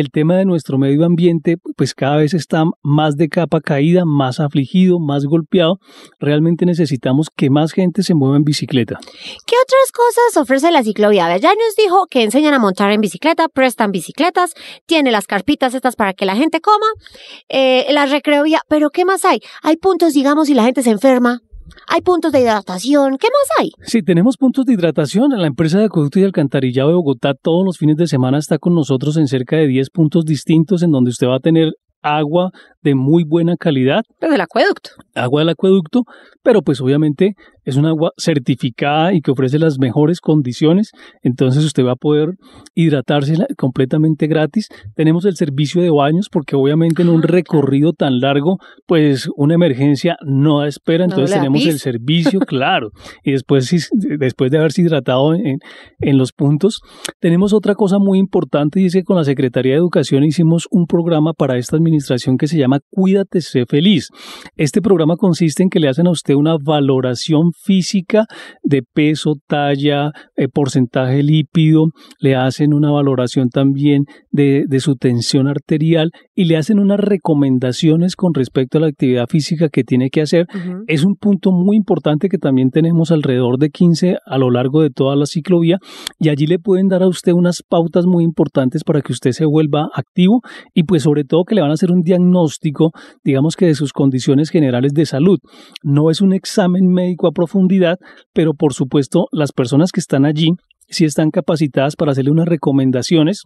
el 0.00 0.10
tema 0.10 0.36
de 0.36 0.44
nuestro 0.44 0.78
medio 0.78 1.04
ambiente 1.04 1.56
pues 1.76 1.94
cada 1.94 2.16
vez 2.16 2.34
está 2.34 2.64
más 2.82 3.16
de 3.16 3.28
capa 3.28 3.60
caída, 3.60 4.04
más 4.04 4.40
afligido, 4.40 4.98
más 4.98 5.24
golpeado. 5.24 5.78
Realmente 6.18 6.66
necesitamos 6.66 7.28
que 7.34 7.50
más 7.50 7.72
gente 7.72 8.02
se 8.02 8.14
mueva 8.14 8.36
en 8.36 8.44
bicicleta. 8.44 8.98
¿Qué 9.00 9.54
otras 9.62 9.92
cosas 9.92 10.42
ofrece 10.42 10.70
la 10.70 10.82
ciclovía? 10.82 11.36
Ya 11.38 11.50
nos 11.50 11.76
dijo 11.76 12.06
que 12.10 12.22
enseñan 12.22 12.54
a 12.54 12.58
montar 12.58 12.92
en 12.92 13.00
bicicleta, 13.00 13.48
prestan 13.48 13.92
bicicletas, 13.92 14.54
tiene 14.86 15.10
las 15.10 15.26
carpitas 15.26 15.74
estas 15.74 15.96
para 15.96 16.14
que 16.14 16.26
la 16.26 16.36
gente 16.36 16.60
coma, 16.60 16.86
eh, 17.48 17.86
la 17.90 18.06
recreovía, 18.06 18.60
pero 18.68 18.90
¿qué 18.90 19.04
más 19.04 19.24
hay? 19.24 19.40
Hay 19.62 19.76
puntos, 19.76 20.14
digamos, 20.14 20.48
si 20.48 20.54
la 20.54 20.64
gente 20.64 20.82
se 20.82 20.90
enferma, 20.90 21.42
hay 21.86 22.00
puntos 22.00 22.32
de 22.32 22.40
hidratación. 22.40 23.18
¿Qué 23.18 23.28
más 23.28 23.58
hay? 23.58 23.70
Sí, 23.82 24.02
tenemos 24.02 24.36
puntos 24.36 24.64
de 24.64 24.74
hidratación. 24.74 25.30
La 25.36 25.46
empresa 25.46 25.78
de 25.78 25.86
acueducto 25.86 26.18
y 26.18 26.24
alcantarillado 26.24 26.88
de 26.88 26.94
Bogotá 26.94 27.34
todos 27.34 27.64
los 27.64 27.78
fines 27.78 27.96
de 27.96 28.06
semana 28.06 28.38
está 28.38 28.58
con 28.58 28.74
nosotros 28.74 29.16
en 29.16 29.28
cerca 29.28 29.56
de 29.56 29.66
10 29.66 29.90
puntos 29.90 30.24
distintos 30.24 30.82
en 30.82 30.90
donde 30.90 31.10
usted 31.10 31.26
va 31.26 31.36
a 31.36 31.40
tener 31.40 31.72
agua 32.02 32.50
de 32.82 32.94
muy 32.94 33.24
buena 33.24 33.56
calidad. 33.56 34.02
Pues 34.20 34.30
del 34.30 34.40
acueducto. 34.40 34.90
Agua 35.14 35.40
del 35.40 35.50
acueducto, 35.50 36.04
pero 36.42 36.62
pues 36.62 36.80
obviamente 36.80 37.34
es 37.68 37.76
un 37.76 37.84
agua 37.84 38.12
certificada 38.16 39.12
y 39.12 39.20
que 39.20 39.30
ofrece 39.30 39.58
las 39.58 39.78
mejores 39.78 40.20
condiciones, 40.22 40.92
entonces 41.22 41.62
usted 41.66 41.84
va 41.84 41.92
a 41.92 41.96
poder 41.96 42.30
hidratarse 42.74 43.34
completamente 43.58 44.26
gratis. 44.26 44.68
Tenemos 44.94 45.26
el 45.26 45.36
servicio 45.36 45.82
de 45.82 45.90
baños 45.90 46.28
porque 46.32 46.56
obviamente 46.56 47.02
en 47.02 47.10
un 47.10 47.20
ah, 47.24 47.26
recorrido 47.26 47.92
tan 47.92 48.20
largo, 48.20 48.56
pues 48.86 49.28
una 49.36 49.52
emergencia 49.52 50.16
no 50.24 50.60
da 50.60 50.68
espera, 50.68 51.04
entonces 51.04 51.36
tenemos 51.36 51.66
el 51.66 51.78
servicio, 51.78 52.40
claro, 52.40 52.88
y 53.22 53.32
después, 53.32 53.90
después 53.92 54.50
de 54.50 54.56
haberse 54.56 54.80
hidratado 54.80 55.34
en, 55.34 55.58
en 55.98 56.16
los 56.16 56.32
puntos, 56.32 56.80
tenemos 57.20 57.52
otra 57.52 57.74
cosa 57.74 57.98
muy 57.98 58.18
importante 58.18 58.80
y 58.80 58.86
es 58.86 58.94
que 58.94 59.02
con 59.02 59.18
la 59.18 59.24
Secretaría 59.24 59.72
de 59.72 59.78
Educación 59.78 60.24
hicimos 60.24 60.68
un 60.70 60.86
programa 60.86 61.34
para 61.34 61.58
esta 61.58 61.76
administración 61.76 62.38
que 62.38 62.46
se 62.46 62.56
llama 62.56 62.80
Cuídate, 62.88 63.42
sé 63.42 63.66
feliz. 63.66 64.08
Este 64.56 64.80
programa 64.80 65.16
consiste 65.16 65.62
en 65.62 65.68
que 65.68 65.80
le 65.80 65.90
hacen 65.90 66.06
a 66.06 66.12
usted 66.12 66.32
una 66.32 66.56
valoración 66.56 67.52
física 67.62 68.26
de 68.62 68.82
peso, 68.82 69.34
talla, 69.46 70.12
eh, 70.36 70.48
porcentaje 70.48 71.22
lípido, 71.22 71.90
le 72.20 72.36
hacen 72.36 72.72
una 72.72 72.90
valoración 72.90 73.50
también 73.50 74.06
de, 74.30 74.66
su 74.78 74.94
tensión 74.94 75.48
arterial 75.48 76.12
y 76.36 76.44
le 76.44 76.56
hacen 76.56 76.78
unas 76.78 77.00
recomendaciones 77.00 78.14
con 78.14 78.32
respecto 78.32 78.78
a 78.78 78.82
la 78.82 78.86
actividad 78.86 79.26
física 79.28 79.68
que 79.68 79.82
tiene 79.82 80.08
que 80.08 80.20
hacer. 80.20 80.46
Es 80.86 81.04
un 81.04 81.16
punto 81.16 81.50
muy 81.50 81.76
importante 81.76 82.28
que 82.28 82.38
también 82.38 82.70
tenemos 82.70 83.10
alrededor 83.10 83.58
de 83.58 83.70
15 83.70 84.18
a 84.24 84.38
lo 84.38 84.50
largo 84.50 84.82
de 84.82 84.90
toda 84.90 85.16
la 85.16 85.26
ciclovía 85.26 85.78
y 86.20 86.28
allí 86.28 86.46
le 86.46 86.60
pueden 86.60 86.86
dar 86.86 87.02
a 87.02 87.08
usted 87.08 87.32
unas 87.32 87.62
pautas 87.68 88.06
muy 88.06 88.22
importantes 88.22 88.84
para 88.84 89.02
que 89.02 89.12
usted 89.12 89.32
se 89.32 89.44
vuelva 89.44 89.88
activo 89.94 90.42
y 90.74 90.84
pues 90.84 91.02
sobre 91.02 91.24
todo 91.24 91.44
que 91.44 91.56
le 91.56 91.60
van 91.60 91.70
a 91.70 91.74
hacer 91.74 91.90
un 91.90 92.02
diagnóstico, 92.02 92.92
digamos 93.24 93.56
que 93.56 93.66
de 93.66 93.74
sus 93.74 93.92
condiciones 93.92 94.50
generales 94.50 94.92
de 94.94 95.06
salud. 95.06 95.38
No 95.82 96.10
es 96.10 96.20
un 96.20 96.32
examen 96.32 96.88
médico 96.88 97.26
a 97.26 97.32
profundidad, 97.48 97.98
pero 98.32 98.52
por 98.52 98.74
supuesto 98.74 99.26
las 99.32 99.52
personas 99.52 99.90
que 99.90 100.00
están 100.00 100.26
allí 100.26 100.50
sí 100.88 101.04
están 101.04 101.30
capacitadas 101.30 101.96
para 101.96 102.12
hacerle 102.12 102.30
unas 102.30 102.48
recomendaciones 102.48 103.44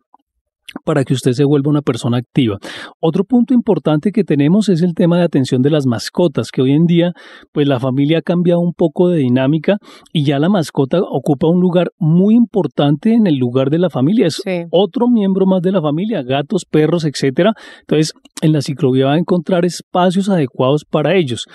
para 0.84 1.04
que 1.04 1.12
usted 1.12 1.32
se 1.32 1.44
vuelva 1.44 1.70
una 1.70 1.82
persona 1.82 2.18
activa. 2.18 2.56
Otro 2.98 3.24
punto 3.24 3.52
importante 3.52 4.10
que 4.10 4.24
tenemos 4.24 4.68
es 4.68 4.80
el 4.80 4.94
tema 4.94 5.18
de 5.18 5.24
atención 5.24 5.60
de 5.60 5.70
las 5.70 5.86
mascotas, 5.86 6.50
que 6.50 6.62
hoy 6.62 6.72
en 6.72 6.86
día 6.86 7.12
pues 7.52 7.68
la 7.68 7.78
familia 7.78 8.18
ha 8.18 8.22
cambiado 8.22 8.60
un 8.60 8.72
poco 8.72 9.08
de 9.08 9.18
dinámica 9.18 9.76
y 10.12 10.24
ya 10.24 10.38
la 10.38 10.48
mascota 10.48 11.00
ocupa 11.00 11.48
un 11.48 11.60
lugar 11.60 11.90
muy 11.98 12.34
importante 12.34 13.12
en 13.12 13.26
el 13.26 13.36
lugar 13.36 13.70
de 13.70 13.78
la 13.78 13.90
familia, 13.90 14.26
es 14.26 14.42
otro 14.70 15.08
miembro 15.08 15.46
más 15.46 15.60
de 15.62 15.72
la 15.72 15.82
familia, 15.82 16.22
gatos, 16.22 16.64
perros, 16.64 17.04
etcétera. 17.04 17.52
Entonces, 17.80 18.14
en 18.40 18.52
la 18.52 18.62
ciclovía 18.62 19.06
va 19.06 19.14
a 19.14 19.18
encontrar 19.18 19.64
espacios 19.64 20.28
adecuados 20.30 20.84
para 20.84 21.14
ellos. 21.14 21.46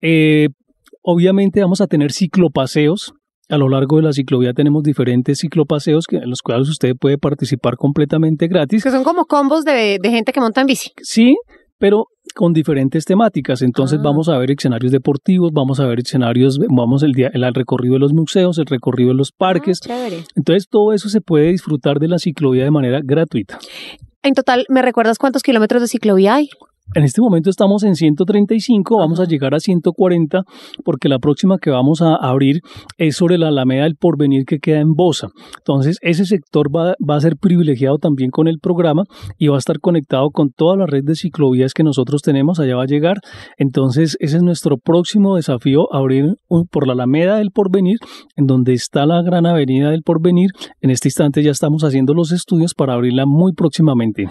Eh, 0.00 0.48
obviamente 1.02 1.60
vamos 1.60 1.80
a 1.80 1.86
tener 1.86 2.12
ciclopaseos 2.12 3.14
a 3.50 3.58
lo 3.58 3.68
largo 3.68 3.96
de 3.96 4.04
la 4.04 4.12
ciclovía 4.12 4.52
tenemos 4.52 4.82
diferentes 4.82 5.40
ciclopaseos 5.40 6.06
que, 6.06 6.16
en 6.16 6.30
los 6.30 6.40
cuales 6.40 6.68
usted 6.68 6.94
puede 6.98 7.18
participar 7.18 7.76
completamente 7.76 8.46
gratis. 8.46 8.84
Que 8.84 8.90
son 8.90 9.02
como 9.02 9.24
combos 9.24 9.64
de, 9.64 9.98
gente 10.02 10.32
que 10.32 10.40
monta 10.40 10.60
en 10.60 10.68
bici. 10.68 10.92
Sí, 11.02 11.36
pero 11.76 12.06
con 12.36 12.52
diferentes 12.52 13.04
temáticas. 13.04 13.62
Entonces 13.62 13.98
ah. 13.98 14.02
vamos 14.04 14.28
a 14.28 14.38
ver 14.38 14.52
escenarios 14.52 14.92
deportivos, 14.92 15.50
vamos 15.52 15.80
a 15.80 15.86
ver 15.86 15.98
escenarios, 15.98 16.58
vamos 16.68 17.02
el, 17.02 17.12
día, 17.12 17.30
el, 17.32 17.52
recorrido 17.52 17.94
de 17.94 18.00
los 18.00 18.12
museos, 18.12 18.56
el 18.58 18.66
recorrido 18.66 19.08
de 19.08 19.16
los 19.16 19.32
parques. 19.32 19.80
Ah, 19.90 20.08
Entonces 20.36 20.68
todo 20.68 20.92
eso 20.92 21.08
se 21.08 21.20
puede 21.20 21.50
disfrutar 21.50 21.98
de 21.98 22.06
la 22.06 22.18
ciclovía 22.18 22.62
de 22.62 22.70
manera 22.70 23.00
gratuita. 23.02 23.58
En 24.22 24.34
total, 24.34 24.64
¿me 24.68 24.82
recuerdas 24.82 25.18
cuántos 25.18 25.42
kilómetros 25.42 25.82
de 25.82 25.88
ciclovía 25.88 26.36
hay? 26.36 26.50
En 26.92 27.04
este 27.04 27.20
momento 27.20 27.50
estamos 27.50 27.84
en 27.84 27.94
135, 27.94 28.98
vamos 28.98 29.20
a 29.20 29.24
llegar 29.24 29.54
a 29.54 29.60
140 29.60 30.42
porque 30.84 31.08
la 31.08 31.20
próxima 31.20 31.58
que 31.58 31.70
vamos 31.70 32.02
a 32.02 32.16
abrir 32.16 32.62
es 32.98 33.14
sobre 33.14 33.38
la 33.38 33.46
Alameda 33.46 33.84
del 33.84 33.94
Porvenir 33.94 34.44
que 34.44 34.58
queda 34.58 34.80
en 34.80 34.94
Bosa. 34.94 35.28
Entonces 35.58 35.98
ese 36.00 36.24
sector 36.24 36.66
va, 36.74 36.96
a 37.14 37.20
ser 37.20 37.36
privilegiado 37.36 37.98
también 37.98 38.32
con 38.32 38.48
el 38.48 38.58
programa 38.58 39.04
y 39.38 39.46
va 39.46 39.54
a 39.54 39.60
estar 39.60 39.78
conectado 39.78 40.30
con 40.30 40.50
toda 40.50 40.76
la 40.76 40.86
red 40.86 41.04
de 41.04 41.14
ciclovías 41.14 41.74
que 41.74 41.84
nosotros 41.84 42.22
tenemos, 42.22 42.58
allá 42.58 42.74
va 42.74 42.82
a 42.82 42.86
llegar. 42.86 43.18
Entonces 43.56 44.16
ese 44.18 44.38
es 44.38 44.42
nuestro 44.42 44.76
próximo 44.76 45.36
desafío, 45.36 45.86
abrir 45.94 46.38
por 46.72 46.88
la 46.88 46.94
Alameda 46.94 47.36
del 47.36 47.52
Porvenir, 47.52 47.98
en 48.34 48.46
donde 48.46 48.72
está 48.72 49.06
la 49.06 49.22
gran 49.22 49.46
avenida 49.46 49.90
del 49.90 50.02
Porvenir. 50.02 50.50
En 50.80 50.90
este 50.90 51.06
instante 51.06 51.44
ya 51.44 51.52
estamos 51.52 51.84
haciendo 51.84 52.14
los 52.14 52.32
estudios 52.32 52.74
para 52.74 52.94
abrirla 52.94 53.26
muy 53.26 53.52
próximamente. 53.52 54.24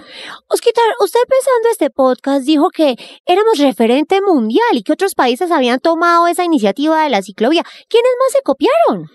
Osquitar, 0.50 0.84
usted 1.02 1.22
pensando 1.26 1.69
este 1.72 1.89
podcast 1.89 2.49
dijo 2.50 2.70
que 2.70 2.96
éramos 3.26 3.60
referente 3.60 4.20
mundial 4.22 4.74
y 4.74 4.84
que 4.84 4.94
otros 4.94 5.16
países 5.16 5.52
habían 5.52 5.80
tomado 5.80 6.28
esa 6.28 6.44
iniciativa 6.44 7.04
de 7.04 7.10
la 7.10 7.22
ciclovía. 7.22 7.64
¿Quiénes 7.90 8.12
más 8.20 8.32
se 8.32 8.42
copiaron? 8.44 9.08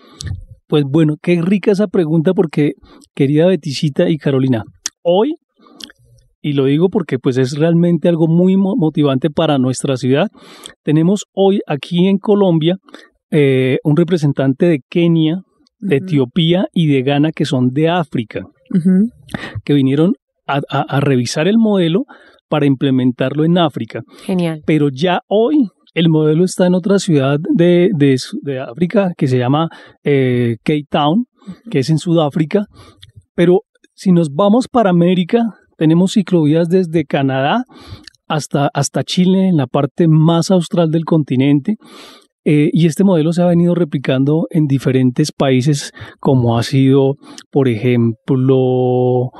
Pues 0.67 0.83
bueno, 0.87 1.15
qué 1.21 1.41
rica 1.41 1.71
esa 1.71 1.87
pregunta 1.87 2.33
porque, 2.33 2.73
querida 3.13 3.45
Beticita 3.45 4.09
y 4.09 4.17
Carolina, 4.17 4.63
hoy, 5.03 5.35
y 6.41 6.53
lo 6.53 6.65
digo 6.65 6.89
porque 6.89 7.19
pues 7.19 7.37
es 7.37 7.57
realmente 7.57 8.09
algo 8.09 8.27
muy 8.27 8.55
motivante 8.57 9.29
para 9.29 9.57
nuestra 9.57 9.95
ciudad, 9.97 10.27
tenemos 10.83 11.25
hoy 11.33 11.59
aquí 11.67 12.07
en 12.07 12.17
Colombia 12.17 12.77
eh, 13.31 13.77
un 13.83 13.95
representante 13.95 14.65
de 14.65 14.79
Kenia, 14.89 15.41
de 15.79 15.97
Etiopía 15.97 16.65
y 16.73 16.87
de 16.87 17.03
Ghana 17.03 17.31
que 17.31 17.45
son 17.45 17.69
de 17.71 17.89
África, 17.89 18.41
que 19.63 19.73
vinieron 19.73 20.13
a, 20.47 20.99
revisar 20.99 21.47
el 21.47 21.57
modelo 21.57 22.05
para 22.49 22.65
implementarlo 22.65 23.43
en 23.45 23.57
África. 23.57 24.01
Genial. 24.23 24.61
Pero 24.65 24.89
ya 24.89 25.21
hoy 25.27 25.69
El 25.97 26.09
modelo 26.09 26.43
está 26.43 26.67
en 26.67 26.73
otra 26.73 26.99
ciudad 26.99 27.39
de, 27.55 27.89
de, 27.93 28.59
África 28.59 29.11
que 29.15 29.29
se 29.29 29.37
llama 29.37 29.69
eh, 30.03 30.57
Cape 30.61 30.83
Town, 30.89 31.25
que 31.71 31.79
es 31.79 31.89
en 31.89 31.99
Sudáfrica. 31.99 32.65
Pero 33.33 33.61
si 33.93 34.11
nos 34.11 34.33
vamos 34.33 34.67
para 34.67 34.89
América, 34.89 35.43
tenemos 35.77 36.11
ciclovías 36.11 36.67
desde 36.67 37.05
Canadá 37.05 37.63
hasta, 38.27 38.69
hasta 38.73 39.03
Chile, 39.03 39.47
en 39.47 39.55
la 39.55 39.67
parte 39.67 40.09
más 40.09 40.51
austral 40.51 40.91
del 40.91 41.05
continente. 41.05 41.77
Eh, 42.43 42.69
y 42.73 42.85
este 42.85 43.03
modelo 43.03 43.33
se 43.33 43.41
ha 43.41 43.47
venido 43.47 43.73
replicando 43.73 44.47
en 44.51 44.65
diferentes 44.65 45.31
países, 45.31 45.93
como 46.19 46.57
ha 46.57 46.63
sido, 46.63 47.15
por 47.51 47.67
ejemplo, 47.67 49.31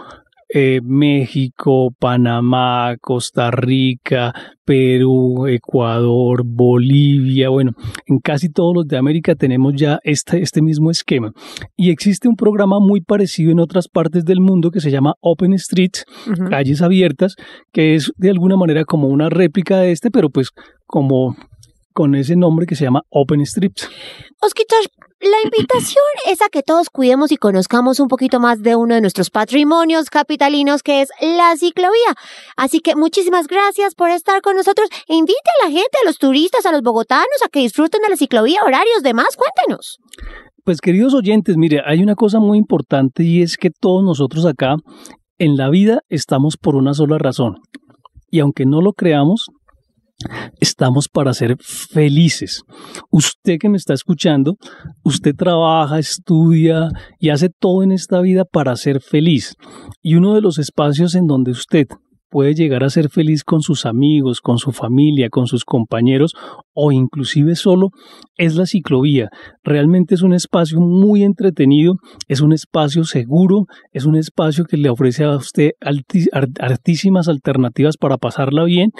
eh, 0.58 0.80
México, 0.82 1.91
Panamá, 2.00 2.96
Costa 3.02 3.52
Rica, 3.52 4.34
Perú, 4.63 5.48
Ecuador, 5.48 6.44
Bolivia, 6.46 7.50
bueno, 7.50 7.74
en 8.06 8.20
casi 8.20 8.48
todos 8.48 8.74
los 8.74 8.88
de 8.88 8.96
América 8.96 9.36
tenemos 9.36 9.74
ya 9.76 10.00
este, 10.04 10.41
este 10.41 10.62
mismo 10.62 10.91
esquema. 10.91 11.34
Y 11.76 11.89
existe 11.89 12.30
un 12.30 12.38
programa 12.38 12.80
muy 12.80 13.02
parecido 13.02 13.52
en 13.52 13.60
otras 13.60 13.89
partes 13.89 14.24
del 14.24 14.39
mundo 14.39 14.72
que 14.72 14.80
se 14.80 14.91
llama 14.91 15.15
Open 15.20 15.60
Streets, 15.60 16.06
calles 16.50 16.82
abiertas, 16.82 17.36
que 17.74 17.96
es 17.96 18.13
de 18.15 18.30
alguna 18.30 18.56
manera 18.56 18.86
como 18.86 19.10
una 19.10 19.28
réplica 19.30 19.80
de 19.80 19.91
este, 19.91 20.10
pero 20.10 20.30
pues 20.30 20.52
como 20.86 21.36
con 21.91 22.15
ese 22.15 22.38
nombre 22.38 22.65
que 22.65 22.76
se 22.76 22.86
llama 22.86 23.02
Open 23.10 23.46
Streets. 23.46 23.89
Osquitar, 24.41 24.80
la 25.21 25.38
invitación 25.43 26.04
es 26.28 26.41
a 26.41 26.49
que 26.49 26.62
todos 26.62 26.89
cuidemos 26.89 27.32
y 27.32 27.38
conozcamos 27.38 27.99
un 27.99 28.08
poquito 28.08 28.39
más 28.39 28.62
de 28.62 28.75
uno 28.75 28.95
de 28.95 29.01
nuestros 29.01 29.30
patrimonios 29.30 30.10
capitalinos, 30.10 30.84
que 30.84 31.01
es 31.01 31.10
la 31.21 31.56
ciclovía. 31.56 32.15
Así 32.58 32.80
que 32.82 32.95
muchísimas 32.95 33.47
gracias 33.47 33.95
por 33.95 34.10
estar 34.10 34.41
con 34.41 34.58
nosotros. 34.58 34.89
invite 35.08 35.49
a 35.62 35.65
la 35.65 35.71
gente, 35.71 35.97
a 36.04 36.06
los 36.06 36.17
turistas, 36.17 36.65
a 36.65 36.71
los 36.71 36.82
bogotanos, 36.82 37.25
a 37.45 37.49
que 37.49 37.62
disfruten 37.62 38.01
de 38.01 38.10
la 38.10 38.17
ciclovía, 38.17 38.60
horarios, 38.65 39.04
demás. 39.04 39.38
Cuéntenos. 39.38 39.99
Pues 40.63 40.82
queridos 40.82 41.13
oyentes, 41.13 41.56
mire, 41.58 41.82
hay 41.86 42.04
una 42.04 42.15
cosa 42.15 42.39
muy 42.39 42.58
importante 42.58 43.23
y 43.23 43.41
es 43.41 43.56
que 43.56 43.69
todos 43.69 44.04
nosotros 44.04 44.45
acá 44.45 44.75
en 45.38 45.56
la 45.56 45.69
vida 45.69 46.01
estamos 46.10 46.58
por 46.58 46.75
una 46.75 46.93
sola 46.93 47.17
razón. 47.17 47.56
Y 48.30 48.39
aunque 48.39 48.65
no 48.65 48.82
lo 48.82 48.91
creamos, 48.91 49.47
Estamos 50.60 51.10
para 51.10 51.34
ser 51.34 51.58
felices. 51.60 52.63
Usted 53.12 53.58
que 53.60 53.69
me 53.69 53.78
está 53.78 53.93
escuchando, 53.93 54.56
usted 55.04 55.36
trabaja, 55.36 55.99
estudia 55.99 56.89
y 57.19 57.30
hace 57.30 57.49
todo 57.49 57.84
en 57.84 57.91
esta 57.91 58.21
vida 58.21 58.45
para 58.45 58.75
ser 58.75 59.01
feliz. 59.01 59.56
Y 60.01 60.15
uno 60.15 60.34
de 60.34 60.41
los 60.41 60.58
espacios 60.58 61.15
en 61.15 61.28
donde 61.28 61.51
usted 61.51 61.88
puede 62.30 62.54
llegar 62.54 62.84
a 62.84 62.89
ser 62.89 63.10
feliz 63.10 63.43
con 63.43 63.62
sus 63.62 63.86
amigos, 63.86 64.41
con 64.41 64.58
su 64.58 64.71
familia, 64.71 65.30
con 65.30 65.47
sus 65.47 65.63
compañeros 65.63 66.34
o 66.73 66.91
inclusive 66.91 67.56
solo, 67.56 67.91
es 68.36 68.56
la 68.56 68.65
ciclovía. 68.65 69.30
Realmente 69.63 70.15
es 70.15 70.21
un 70.21 70.34
espacio 70.34 70.82
muy 70.82 71.23
entretenido, 71.23 71.93
es 72.28 72.41
un 72.41 72.51
espacio 72.51 73.06
seguro, 73.06 73.67
es 73.93 74.06
un 74.06 74.15
espacio 74.15 74.65
que 74.65 74.75
le 74.75 74.89
ofrece 74.89 75.23
a 75.23 75.38
usted 75.38 75.71
altísimas 76.60 77.30
alternativas 77.30 77.95
para 77.95 78.17
pasarla 78.17 78.65
bien 78.65 78.91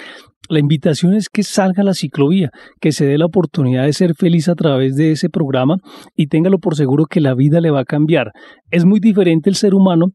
la 0.50 0.60
invitación 0.60 1.14
es 1.14 1.30
que 1.30 1.44
salga 1.44 1.82
a 1.82 1.86
la 1.86 1.94
ciclovía, 1.94 2.50
que 2.80 2.92
se 2.92 3.06
dé 3.06 3.18
la 3.18 3.26
oportunidad 3.26 3.86
de 3.86 3.94
ser 3.94 4.16
feliz 4.16 4.50
a 4.50 4.56
través 4.56 4.96
de 4.96 5.12
ese 5.12 5.30
programa 5.30 5.78
y 6.16 6.28
téngalo 6.28 6.60
por 6.60 6.76
seguro 6.76 7.06
que 7.06 7.22
la 7.22 7.34
vida 7.34 7.62
le 7.62 7.72
va 7.72 7.82
a 7.82 7.86
cambiar. 7.86 8.32
Es 8.72 8.86
muy 8.86 9.00
diferente 9.00 9.50
el 9.50 9.56
ser 9.56 9.74
humano 9.74 10.08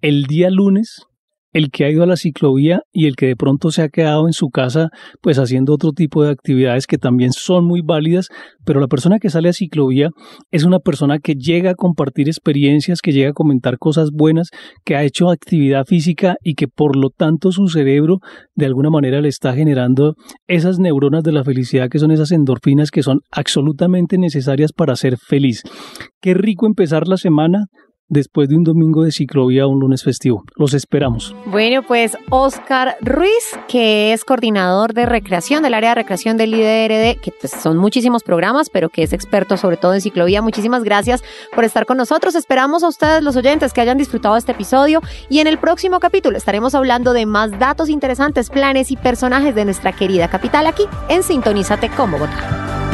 el 0.00 0.24
día 0.24 0.50
lunes 0.50 1.06
el 1.56 1.70
que 1.70 1.86
ha 1.86 1.90
ido 1.90 2.02
a 2.02 2.06
la 2.06 2.16
ciclovía 2.16 2.82
y 2.92 3.06
el 3.06 3.16
que 3.16 3.28
de 3.28 3.34
pronto 3.34 3.70
se 3.70 3.80
ha 3.80 3.88
quedado 3.88 4.26
en 4.26 4.34
su 4.34 4.50
casa 4.50 4.90
pues 5.22 5.38
haciendo 5.38 5.72
otro 5.72 5.92
tipo 5.92 6.22
de 6.22 6.30
actividades 6.30 6.86
que 6.86 6.98
también 6.98 7.32
son 7.32 7.64
muy 7.64 7.80
válidas, 7.82 8.28
pero 8.66 8.78
la 8.78 8.88
persona 8.88 9.18
que 9.18 9.30
sale 9.30 9.48
a 9.48 9.54
ciclovía 9.54 10.10
es 10.50 10.64
una 10.64 10.80
persona 10.80 11.18
que 11.18 11.32
llega 11.32 11.70
a 11.70 11.74
compartir 11.74 12.28
experiencias, 12.28 13.00
que 13.00 13.12
llega 13.12 13.30
a 13.30 13.32
comentar 13.32 13.78
cosas 13.78 14.10
buenas, 14.12 14.50
que 14.84 14.96
ha 14.96 15.02
hecho 15.02 15.30
actividad 15.30 15.86
física 15.86 16.36
y 16.42 16.56
que 16.56 16.68
por 16.68 16.94
lo 16.94 17.08
tanto 17.08 17.50
su 17.52 17.68
cerebro 17.68 18.18
de 18.54 18.66
alguna 18.66 18.90
manera 18.90 19.22
le 19.22 19.28
está 19.28 19.54
generando 19.54 20.12
esas 20.46 20.78
neuronas 20.78 21.22
de 21.22 21.32
la 21.32 21.42
felicidad 21.42 21.88
que 21.88 21.98
son 21.98 22.10
esas 22.10 22.32
endorfinas 22.32 22.90
que 22.90 23.02
son 23.02 23.20
absolutamente 23.30 24.18
necesarias 24.18 24.74
para 24.74 24.94
ser 24.94 25.16
feliz. 25.16 25.62
Qué 26.20 26.34
rico 26.34 26.66
empezar 26.66 27.08
la 27.08 27.16
semana 27.16 27.64
después 28.08 28.48
de 28.48 28.56
un 28.56 28.64
domingo 28.64 29.02
de 29.02 29.12
ciclovía 29.12 29.66
o 29.66 29.70
un 29.70 29.80
lunes 29.80 30.04
festivo. 30.04 30.44
Los 30.56 30.74
esperamos. 30.74 31.34
Bueno, 31.46 31.82
pues 31.82 32.16
Oscar 32.30 32.96
Ruiz, 33.00 33.58
que 33.68 34.12
es 34.12 34.24
coordinador 34.24 34.94
de 34.94 35.06
recreación 35.06 35.62
del 35.62 35.74
área 35.74 35.90
de 35.90 35.96
recreación 35.96 36.36
del 36.36 36.54
IDRD, 36.54 37.20
que 37.20 37.32
pues, 37.40 37.52
son 37.52 37.76
muchísimos 37.76 38.22
programas, 38.22 38.70
pero 38.70 38.88
que 38.88 39.02
es 39.02 39.12
experto 39.12 39.56
sobre 39.56 39.76
todo 39.76 39.94
en 39.94 40.00
ciclovía. 40.00 40.42
Muchísimas 40.42 40.84
gracias 40.84 41.22
por 41.54 41.64
estar 41.64 41.86
con 41.86 41.96
nosotros. 41.96 42.34
Esperamos 42.34 42.82
a 42.84 42.88
ustedes, 42.88 43.22
los 43.22 43.36
oyentes, 43.36 43.72
que 43.72 43.80
hayan 43.80 43.98
disfrutado 43.98 44.36
este 44.36 44.52
episodio 44.52 45.00
y 45.28 45.40
en 45.40 45.46
el 45.46 45.58
próximo 45.58 46.00
capítulo 46.00 46.36
estaremos 46.36 46.74
hablando 46.74 47.12
de 47.12 47.26
más 47.26 47.58
datos 47.58 47.88
interesantes, 47.88 48.50
planes 48.50 48.90
y 48.90 48.96
personajes 48.96 49.54
de 49.54 49.64
nuestra 49.64 49.92
querida 49.92 50.28
capital 50.28 50.66
aquí 50.66 50.84
en 51.08 51.22
Sintonízate 51.22 51.90
con 51.90 52.10
Bogotá. 52.10 52.85